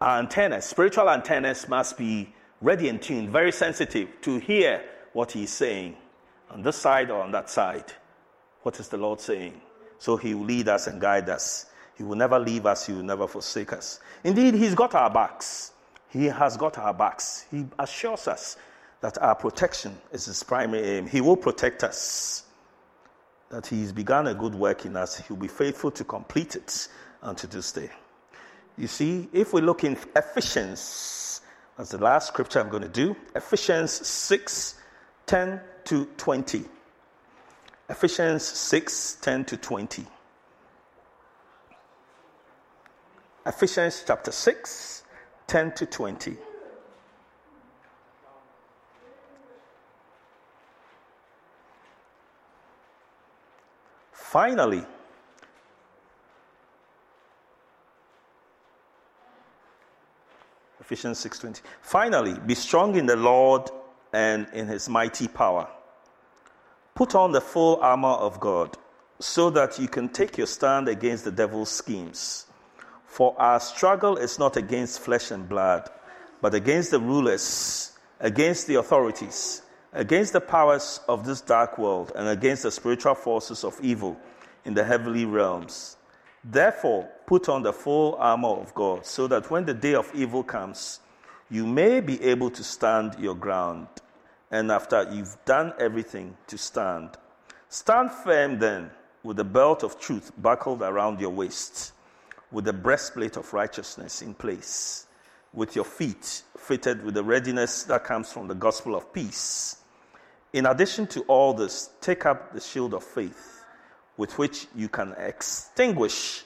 Our 0.01 0.19
antennas, 0.19 0.65
spiritual 0.65 1.11
antennas, 1.11 1.69
must 1.69 1.97
be 1.97 2.33
ready 2.61 2.89
and 2.89 3.01
tuned, 3.01 3.31
very 3.31 3.53
sensitive 3.53 4.09
to 4.23 4.39
hear 4.39 4.83
what 5.13 5.33
he's 5.33 5.51
saying 5.51 5.97
on 6.51 6.63
this 6.63 6.77
side 6.77 7.11
or 7.11 7.23
on 7.23 7.33
that 7.33 7.51
side. 7.51 7.93
What 8.63 8.79
is 8.79 8.89
the 8.89 8.97
Lord 8.97 9.21
saying? 9.21 9.61
So 9.99 10.17
he 10.17 10.35
will 10.35 10.45
lead 10.45 10.69
us 10.69 10.87
and 10.87 11.01
guide 11.01 11.29
us. 11.29 11.67
He 11.97 12.03
will 12.03 12.17
never 12.17 12.39
leave 12.39 12.67
us, 12.67 12.87
he 12.87 12.93
will 12.93 13.03
never 13.03 13.27
forsake 13.27 13.73
us. 13.73 14.01
Indeed, 14.25 14.55
he's 14.55 14.75
got 14.75 14.95
our 14.95 15.11
backs. 15.11 15.73
He 16.09 16.27
has 16.27 16.57
got 16.57 16.79
our 16.79 16.95
backs. 16.95 17.47
He 17.51 17.67
assures 17.79 18.29
us 18.29 18.57
that 19.03 19.21
our 19.21 19.35
protection 19.35 19.99
is 20.13 20.25
his 20.25 20.43
primary 20.43 20.83
aim. 20.83 21.07
He 21.07 21.21
will 21.21 21.37
protect 21.37 21.85
us. 21.85 22.45
That 23.51 23.67
he's 23.67 23.93
begun 23.93 24.27
a 24.27 24.35
good 24.35 24.55
work 24.55 24.87
in 24.87 24.97
us, 24.97 25.19
he'll 25.19 25.37
be 25.37 25.49
faithful 25.49 25.91
to 25.91 26.05
complete 26.05 26.57
it 26.57 26.89
unto 27.23 27.47
this 27.47 27.71
day. 27.73 27.91
You 28.79 28.87
see, 28.87 29.29
if 29.35 29.53
we 29.53 29.61
look 29.61 29.85
in 29.85 29.99
Ephesians 30.17 31.23
that's 31.77 31.91
the 31.91 31.99
last 31.99 32.29
scripture 32.29 32.61
I'm 32.61 32.69
going 32.69 32.83
to 32.83 32.89
do. 32.89 33.17
Ephesians 33.35 33.93
6 34.07 34.75
10 35.27 35.61
to 35.85 36.05
20. 36.17 36.65
Ephesians 37.89 38.45
6 38.45 39.19
10 39.21 39.45
to 39.47 39.57
20. 39.57 40.07
Ephesians 43.47 44.05
chapter 44.07 44.31
6 44.31 45.03
10 45.47 45.73
to 45.73 45.87
20. 45.87 46.37
Finally, 54.33 54.83
Ephesians 60.81 61.19
6:20. 61.19 61.61
Finally, 61.83 62.39
be 62.47 62.55
strong 62.55 62.95
in 62.95 63.05
the 63.05 63.15
Lord 63.15 63.71
and 64.11 64.49
in 64.55 64.69
his 64.69 64.89
mighty 64.89 65.29
power. 65.29 65.69
Put 66.95 67.15
on 67.15 67.33
the 67.33 67.43
full 67.43 67.77
armor 67.83 68.09
of 68.09 68.41
God 68.41 68.79
so 69.21 69.51
that 69.51 69.79
you 69.79 69.87
can 69.87 70.09
take 70.09 70.39
your 70.39 70.47
stand 70.47 70.89
against 70.89 71.25
the 71.25 71.31
devil's 71.31 71.71
schemes. 71.71 72.47
For 73.05 73.35
our 73.39 73.61
struggle 73.61 74.17
is 74.17 74.39
not 74.39 74.57
against 74.57 75.01
flesh 75.01 75.31
and 75.31 75.47
blood, 75.47 75.91
but 76.41 76.55
against 76.55 76.91
the 76.91 77.01
rulers, 77.01 77.93
against 78.19 78.67
the 78.67 78.77
authorities, 78.77 79.61
against 79.93 80.33
the 80.33 80.41
powers 80.41 81.01
of 81.09 81.27
this 81.27 81.41
dark 81.41 81.79
world, 81.79 82.13
and 82.17 82.29
against 82.29 82.63
the 82.63 82.71
spiritual 82.71 83.15
forces 83.15 83.65
of 83.65 83.79
evil 83.83 84.17
in 84.65 84.75
the 84.75 84.85
heavenly 84.85 85.25
realms. 85.25 85.97
Therefore, 86.45 87.09
put 87.27 87.49
on 87.49 87.63
the 87.63 87.73
full 87.73 88.17
armor 88.17 88.49
of 88.49 88.75
God, 88.75 89.07
so 89.07 89.27
that 89.29 89.51
when 89.51 89.65
the 89.65 89.75
day 89.75 89.95
of 89.95 90.11
evil 90.15 90.43
comes, 90.43 91.01
you 91.51 91.67
may 91.67 92.01
be 92.01 92.23
able 92.23 92.51
to 92.51 92.65
stand 92.65 93.17
your 93.19 93.35
ground. 93.35 93.87
And 94.51 94.71
after 94.71 95.09
you've 95.13 95.37
done 95.45 95.73
everything, 95.79 96.37
to 96.49 96.59
stand. 96.59 97.11
Stand 97.69 98.11
firm 98.11 98.59
then, 98.59 98.91
with 99.23 99.37
the 99.37 99.45
belt 99.45 99.83
of 99.83 100.01
truth 100.01 100.33
buckled 100.39 100.83
around 100.83 101.21
your 101.21 101.31
waist, 101.31 101.93
with 102.51 102.65
the 102.65 102.73
breastplate 102.73 103.37
of 103.37 103.53
righteousness 103.53 104.21
in 104.21 104.35
place, 104.35 105.07
with 105.53 105.77
your 105.77 105.85
feet 105.85 106.43
fitted 106.57 107.05
with 107.05 107.15
the 107.15 107.25
readiness 107.25 107.83
that 107.85 108.05
comes 108.05 108.33
from 108.33 108.49
the 108.49 108.55
gospel 108.55 108.95
of 108.95 109.13
peace. 109.13 109.77
In 110.53 110.67
addition 110.67 111.07
to 111.09 111.23
all 111.23 111.55
this, 111.55 111.91
take 112.01 112.27
up 112.27 112.53
the 112.53 112.61
shield 112.61 112.93
of 112.93 113.03
faith 113.03 113.65
with 114.17 114.37
which 114.39 114.67
you 114.75 114.89
can 114.89 115.13
extinguish 115.13 116.45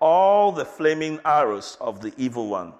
all 0.00 0.50
the 0.50 0.64
flaming 0.64 1.20
arrows 1.24 1.76
of 1.80 2.00
the 2.00 2.12
evil 2.16 2.48
one. 2.48 2.72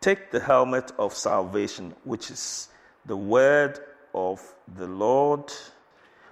Take 0.00 0.30
the 0.30 0.38
helmet 0.38 0.92
of 0.98 1.12
salvation, 1.12 1.94
which 2.04 2.30
is 2.30 2.68
the 3.06 3.16
word 3.16 3.80
of 4.14 4.40
the 4.76 4.86
Lord, 4.86 5.52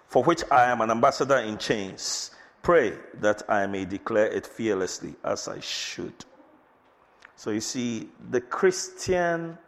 for 0.06 0.22
which 0.22 0.44
I 0.50 0.70
am 0.70 0.80
an 0.80 0.90
ambassador 0.90 1.38
in 1.38 1.58
chains. 1.58 2.30
Pray 2.62 2.96
that 3.14 3.42
I 3.48 3.66
may 3.66 3.84
declare 3.84 4.26
it 4.28 4.46
fearlessly 4.46 5.16
as 5.24 5.48
I 5.48 5.58
should. 5.58 6.24
So 7.34 7.50
you 7.50 7.60
see, 7.60 8.08
the 8.30 8.40
Christian 8.40 9.58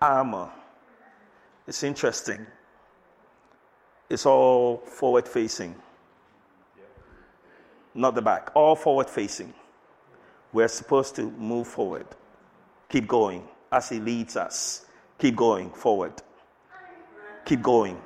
armor 0.00 0.50
is 1.66 1.82
interesting. 1.82 2.46
It's 4.08 4.26
all 4.26 4.78
forward 4.78 5.26
facing 5.26 5.74
not 7.94 8.14
the 8.14 8.22
back, 8.22 8.50
all 8.54 8.74
forward 8.74 9.08
facing. 9.08 9.54
We're 10.52 10.68
supposed 10.68 11.14
to 11.16 11.30
move 11.30 11.66
forward, 11.66 12.06
keep 12.88 13.06
going 13.06 13.48
as 13.72 13.88
He 13.88 14.00
leads 14.00 14.36
us. 14.36 14.86
Keep 15.18 15.36
going 15.36 15.70
forward. 15.70 16.12
Keep 17.44 17.62
going. 17.62 18.00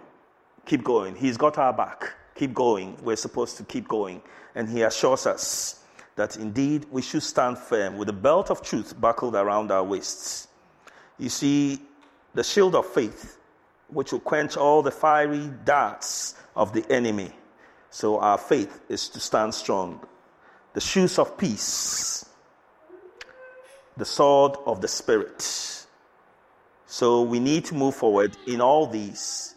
Keep 0.66 0.84
going. 0.84 1.16
He's 1.16 1.36
got 1.36 1.56
our 1.58 1.72
back. 1.72 2.12
Keep 2.34 2.54
going. 2.54 2.96
We're 3.02 3.16
supposed 3.16 3.56
to 3.56 3.64
keep 3.64 3.88
going. 3.88 4.22
And 4.54 4.68
He 4.68 4.82
assures 4.82 5.26
us 5.26 5.84
that 6.16 6.36
indeed 6.36 6.86
we 6.90 7.00
should 7.00 7.22
stand 7.22 7.58
firm 7.58 7.96
with 7.96 8.06
the 8.06 8.12
belt 8.12 8.50
of 8.50 8.62
truth 8.62 8.98
buckled 9.00 9.34
around 9.34 9.70
our 9.70 9.84
waists. 9.84 10.48
You 11.18 11.30
see, 11.30 11.80
the 12.34 12.44
shield 12.44 12.74
of 12.74 12.86
faith, 12.86 13.37
which 13.88 14.12
will 14.12 14.20
quench 14.20 14.56
all 14.56 14.82
the 14.82 14.90
fiery 14.90 15.50
darts 15.64 16.34
of 16.54 16.72
the 16.72 16.84
enemy 16.90 17.32
so 17.90 18.18
our 18.18 18.38
faith 18.38 18.80
is 18.88 19.08
to 19.10 19.20
stand 19.20 19.54
strong. 19.54 20.00
The 20.74 20.80
shoes 20.80 21.18
of 21.18 21.38
peace, 21.38 22.24
the 23.96 24.04
sword 24.04 24.56
of 24.66 24.80
the 24.80 24.88
Spirit. 24.88 25.86
So 26.86 27.22
we 27.22 27.40
need 27.40 27.64
to 27.66 27.74
move 27.74 27.94
forward 27.94 28.36
in 28.46 28.60
all 28.60 28.86
these, 28.86 29.54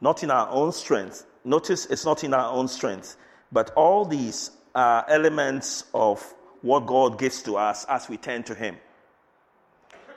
not 0.00 0.22
in 0.22 0.30
our 0.30 0.48
own 0.50 0.72
strength. 0.72 1.26
Notice 1.44 1.86
it's 1.86 2.04
not 2.04 2.24
in 2.24 2.34
our 2.34 2.52
own 2.52 2.68
strength, 2.68 3.16
but 3.52 3.70
all 3.74 4.04
these 4.04 4.50
are 4.74 5.04
elements 5.08 5.84
of 5.94 6.34
what 6.62 6.86
God 6.86 7.18
gives 7.18 7.42
to 7.42 7.56
us 7.56 7.84
as 7.88 8.08
we 8.08 8.16
turn 8.16 8.42
to 8.44 8.54
Him. 8.54 8.76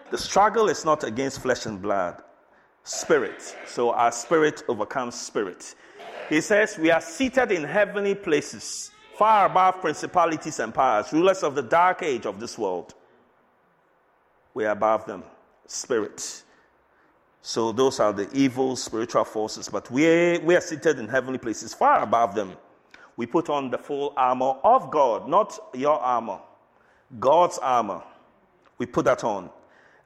The 0.09 0.17
struggle 0.17 0.69
is 0.69 0.85
not 0.85 1.03
against 1.03 1.41
flesh 1.41 1.65
and 1.65 1.81
blood, 1.81 2.23
spirit. 2.87 3.55
So 3.67 3.91
our 3.91 4.11
spirit 4.11 4.63
overcomes 4.67 5.19
spirit. 5.19 5.75
He 6.29 6.41
says, 6.41 6.77
We 6.77 6.89
are 6.89 7.01
seated 7.01 7.51
in 7.51 7.63
heavenly 7.63 8.15
places, 8.15 8.91
far 9.17 9.45
above 9.45 9.81
principalities 9.81 10.59
and 10.59 10.73
powers, 10.73 11.11
rulers 11.11 11.43
of 11.43 11.53
the 11.53 11.61
dark 11.61 12.01
age 12.01 12.25
of 12.25 12.39
this 12.39 12.57
world. 12.57 12.93
We 14.53 14.65
are 14.65 14.71
above 14.71 15.05
them, 15.05 15.23
spirit. 15.67 16.43
So 17.41 17.71
those 17.71 17.99
are 17.99 18.11
the 18.11 18.29
evil 18.33 18.75
spiritual 18.75 19.23
forces, 19.23 19.69
but 19.69 19.89
we 19.91 20.39
we 20.39 20.55
are 20.55 20.61
seated 20.61 20.97
in 20.99 21.07
heavenly 21.07 21.37
places, 21.37 21.73
far 21.73 22.01
above 22.01 22.35
them. 22.35 22.53
We 23.17 23.25
put 23.25 23.49
on 23.49 23.69
the 23.69 23.77
full 23.77 24.13
armor 24.15 24.55
of 24.63 24.91
God, 24.91 25.27
not 25.27 25.57
your 25.73 25.99
armor, 25.99 26.39
God's 27.19 27.57
armor. 27.57 28.01
We 28.77 28.85
put 28.85 29.05
that 29.05 29.23
on. 29.23 29.49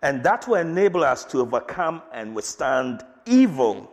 And 0.02 0.24
that 0.24 0.48
will 0.48 0.56
enable 0.56 1.04
us 1.04 1.26
to 1.26 1.42
overcome 1.42 2.02
and 2.12 2.36
withstand 2.36 3.04
evil. 3.26 3.90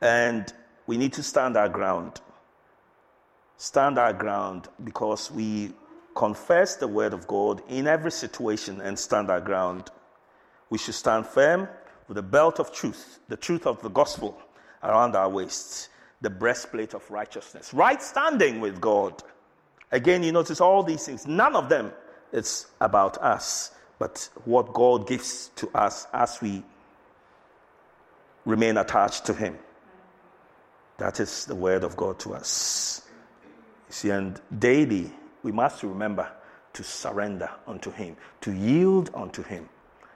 And 0.00 0.52
we 0.86 0.96
need 0.96 1.12
to 1.14 1.22
stand 1.22 1.56
our 1.56 1.68
ground. 1.68 2.20
Stand 3.56 3.98
our 3.98 4.12
ground 4.12 4.68
because 4.84 5.30
we 5.30 5.72
confess 6.14 6.76
the 6.76 6.88
word 6.88 7.12
of 7.12 7.26
God 7.26 7.62
in 7.68 7.86
every 7.86 8.10
situation 8.10 8.80
and 8.80 8.98
stand 8.98 9.30
our 9.30 9.40
ground. 9.40 9.90
We 10.70 10.78
should 10.78 10.94
stand 10.94 11.26
firm 11.26 11.68
with 12.08 12.16
the 12.16 12.22
belt 12.22 12.60
of 12.60 12.72
truth, 12.72 13.20
the 13.28 13.36
truth 13.36 13.66
of 13.66 13.80
the 13.82 13.88
gospel 13.88 14.38
around 14.82 15.16
our 15.16 15.28
waists, 15.28 15.88
the 16.20 16.30
breastplate 16.30 16.94
of 16.94 17.08
righteousness, 17.10 17.72
right 17.72 18.02
standing 18.02 18.60
with 18.60 18.80
God. 18.80 19.22
Again, 19.90 20.22
you 20.22 20.32
notice 20.32 20.60
all 20.60 20.82
these 20.82 21.04
things, 21.04 21.26
none 21.26 21.54
of 21.54 21.68
them 21.68 21.92
is 22.32 22.66
about 22.80 23.18
us, 23.18 23.72
but 23.98 24.28
what 24.44 24.72
God 24.72 25.06
gives 25.06 25.50
to 25.56 25.68
us 25.74 26.06
as 26.12 26.40
we 26.40 26.62
remain 28.44 28.76
attached 28.76 29.24
to 29.26 29.34
Him. 29.34 29.58
That 30.98 31.20
is 31.20 31.46
the 31.46 31.54
word 31.54 31.84
of 31.84 31.96
God 31.96 32.18
to 32.20 32.34
us. 32.34 33.02
You 33.88 33.92
see, 33.92 34.10
and 34.10 34.40
daily 34.56 35.12
we 35.42 35.52
must 35.52 35.82
remember 35.82 36.30
to 36.74 36.84
surrender 36.84 37.50
unto 37.66 37.90
Him, 37.90 38.16
to 38.42 38.52
yield 38.52 39.10
unto 39.14 39.42
Him. 39.42 39.68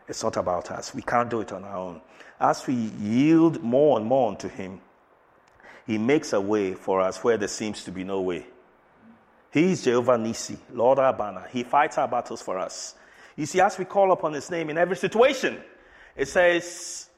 It's 0.09 0.23
not 0.23 0.37
about 0.37 0.71
us. 0.71 0.95
We 0.95 1.03
can't 1.03 1.29
do 1.29 1.41
it 1.41 1.53
on 1.53 1.65
our 1.65 1.77
own. 1.77 2.01
As 2.41 2.67
we 2.67 2.75
yield 2.75 3.63
more 3.63 3.99
and 3.99 4.07
more 4.07 4.31
unto 4.31 4.49
Him, 4.49 4.81
He 5.87 5.99
makes 5.99 6.33
a 6.33 6.41
way 6.41 6.75
for 6.75 7.01
us 7.01 7.23
where 7.23 7.37
there 7.37 7.49
seems 7.49 7.85
to 7.85 7.91
be 7.91 8.05
no 8.05 8.21
way. 8.21 8.47
He 9.53 9.73
is 9.73 9.85
Jehovah 9.85 10.19
Nisi, 10.19 10.59
Lord 10.73 10.99
our 10.99 11.13
banner. 11.13 11.49
He 11.51 11.63
fights 11.63 11.99
our 11.99 12.09
battles 12.09 12.43
for 12.43 12.59
us. 12.59 12.95
You 13.37 13.47
see, 13.47 13.61
as 13.61 13.79
we 13.79 13.85
call 13.85 14.13
upon 14.13 14.33
His 14.33 14.51
name 14.51 14.71
in 14.71 14.79
every 14.79 14.97
situation, 14.97 15.59
it 16.17 16.29
says, 16.29 17.11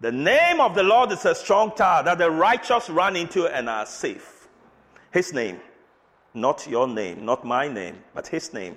The 0.00 0.12
name 0.12 0.60
of 0.60 0.74
the 0.74 0.82
Lord 0.82 1.12
is 1.12 1.24
a 1.24 1.34
strong 1.34 1.74
tower 1.74 2.02
that 2.02 2.18
the 2.18 2.30
righteous 2.30 2.90
run 2.90 3.16
into 3.16 3.46
and 3.46 3.68
are 3.68 3.86
safe. 3.86 4.48
His 5.12 5.32
name, 5.32 5.60
not 6.34 6.66
your 6.68 6.88
name, 6.88 7.24
not 7.24 7.44
my 7.44 7.68
name, 7.68 8.02
but 8.12 8.26
His 8.26 8.52
name. 8.52 8.76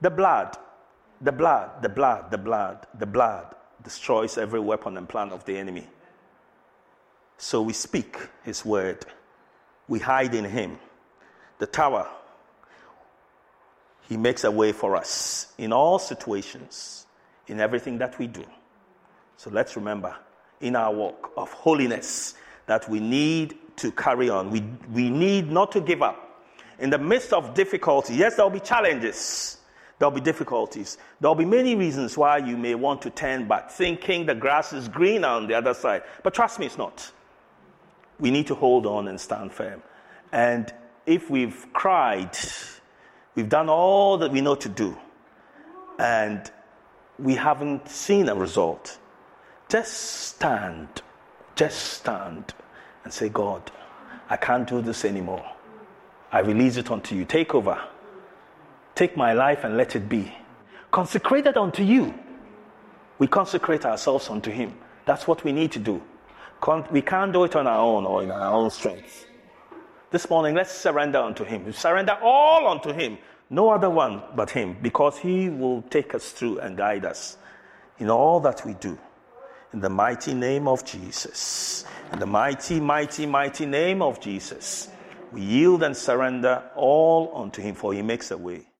The 0.00 0.10
blood, 0.10 0.56
the 1.20 1.32
blood, 1.32 1.82
the 1.82 1.88
blood, 1.90 2.30
the 2.30 2.38
blood, 2.38 2.86
the 2.98 3.06
blood 3.06 3.54
destroys 3.84 4.38
every 4.38 4.60
weapon 4.60 4.96
and 4.96 5.08
plan 5.08 5.30
of 5.30 5.44
the 5.44 5.56
enemy. 5.58 5.86
So 7.36 7.60
we 7.60 7.74
speak 7.74 8.16
His 8.42 8.64
word, 8.64 9.04
we 9.88 9.98
hide 9.98 10.34
in 10.34 10.44
Him. 10.44 10.78
The 11.58 11.66
tower, 11.66 12.08
He 14.10 14.16
makes 14.16 14.42
a 14.42 14.50
way 14.50 14.72
for 14.72 14.96
us 14.96 15.52
in 15.56 15.72
all 15.72 16.00
situations, 16.00 17.06
in 17.46 17.60
everything 17.60 17.98
that 17.98 18.18
we 18.18 18.26
do. 18.26 18.44
So 19.36 19.50
let's 19.50 19.76
remember 19.76 20.16
in 20.60 20.74
our 20.74 20.92
walk 20.92 21.32
of 21.36 21.52
holiness 21.52 22.34
that 22.66 22.90
we 22.90 22.98
need 22.98 23.54
to 23.76 23.92
carry 23.92 24.28
on. 24.28 24.50
We, 24.50 24.64
we 24.92 25.10
need 25.10 25.52
not 25.52 25.70
to 25.72 25.80
give 25.80 26.02
up. 26.02 26.42
In 26.80 26.90
the 26.90 26.98
midst 26.98 27.32
of 27.32 27.54
difficulty, 27.54 28.14
yes, 28.16 28.34
there 28.34 28.44
will 28.44 28.50
be 28.50 28.58
challenges. 28.58 29.58
There'll 30.00 30.10
be 30.10 30.20
difficulties. 30.20 30.98
There'll 31.20 31.36
be 31.36 31.44
many 31.44 31.76
reasons 31.76 32.18
why 32.18 32.38
you 32.38 32.56
may 32.56 32.74
want 32.74 33.02
to 33.02 33.10
turn 33.10 33.46
back, 33.46 33.70
thinking 33.70 34.26
the 34.26 34.34
grass 34.34 34.72
is 34.72 34.88
greener 34.88 35.28
on 35.28 35.46
the 35.46 35.54
other 35.54 35.72
side. 35.72 36.02
But 36.24 36.34
trust 36.34 36.58
me, 36.58 36.66
it's 36.66 36.76
not. 36.76 37.12
We 38.18 38.32
need 38.32 38.48
to 38.48 38.56
hold 38.56 38.86
on 38.86 39.06
and 39.06 39.20
stand 39.20 39.52
firm. 39.52 39.84
And 40.32 40.74
if 41.06 41.30
we've 41.30 41.64
cried, 41.72 42.36
we've 43.40 43.48
done 43.48 43.70
all 43.70 44.18
that 44.18 44.30
we 44.30 44.42
know 44.42 44.54
to 44.54 44.68
do, 44.68 44.94
and 45.98 46.50
we 47.18 47.34
haven't 47.34 47.88
seen 47.88 48.28
a 48.28 48.34
result, 48.34 48.98
just 49.70 49.94
stand. 49.94 50.88
Just 51.56 51.78
stand 51.94 52.52
and 53.02 53.10
say, 53.10 53.30
God, 53.30 53.70
I 54.28 54.36
can't 54.36 54.68
do 54.68 54.82
this 54.82 55.06
anymore. 55.06 55.44
I 56.30 56.40
release 56.40 56.76
it 56.76 56.90
unto 56.90 57.14
you. 57.14 57.24
Take 57.24 57.54
over. 57.54 57.80
Take 58.94 59.16
my 59.16 59.32
life 59.32 59.64
and 59.64 59.78
let 59.78 59.96
it 59.96 60.06
be. 60.06 60.34
Consecrated 60.90 61.56
unto 61.56 61.82
you. 61.82 62.12
We 63.18 63.26
consecrate 63.26 63.86
ourselves 63.86 64.28
unto 64.28 64.50
Him. 64.50 64.74
That's 65.06 65.26
what 65.26 65.44
we 65.44 65.52
need 65.52 65.72
to 65.72 65.78
do. 65.78 66.02
We 66.90 67.00
can't 67.00 67.32
do 67.32 67.44
it 67.44 67.56
on 67.56 67.66
our 67.66 67.80
own 67.80 68.04
or 68.04 68.22
in 68.22 68.30
our 68.30 68.52
own 68.52 68.68
strength. 68.70 69.26
This 70.10 70.28
morning, 70.28 70.54
let's 70.54 70.72
surrender 70.72 71.18
unto 71.18 71.44
Him. 71.44 71.64
We 71.64 71.72
surrender 71.72 72.18
all 72.20 72.66
unto 72.68 72.92
Him. 72.92 73.16
No 73.52 73.70
other 73.70 73.90
one 73.90 74.22
but 74.36 74.50
Him, 74.50 74.76
because 74.80 75.18
He 75.18 75.48
will 75.48 75.82
take 75.82 76.14
us 76.14 76.30
through 76.30 76.60
and 76.60 76.76
guide 76.76 77.04
us 77.04 77.36
in 77.98 78.08
all 78.08 78.38
that 78.40 78.64
we 78.64 78.74
do. 78.74 78.96
In 79.72 79.80
the 79.80 79.90
mighty 79.90 80.34
name 80.34 80.68
of 80.68 80.84
Jesus. 80.84 81.84
In 82.12 82.20
the 82.20 82.26
mighty, 82.26 82.80
mighty, 82.80 83.26
mighty 83.26 83.66
name 83.66 84.02
of 84.02 84.20
Jesus. 84.20 84.88
We 85.32 85.42
yield 85.42 85.82
and 85.82 85.96
surrender 85.96 86.62
all 86.76 87.32
unto 87.34 87.60
Him, 87.60 87.74
for 87.74 87.92
He 87.92 88.02
makes 88.02 88.30
a 88.30 88.38
way. 88.38 88.70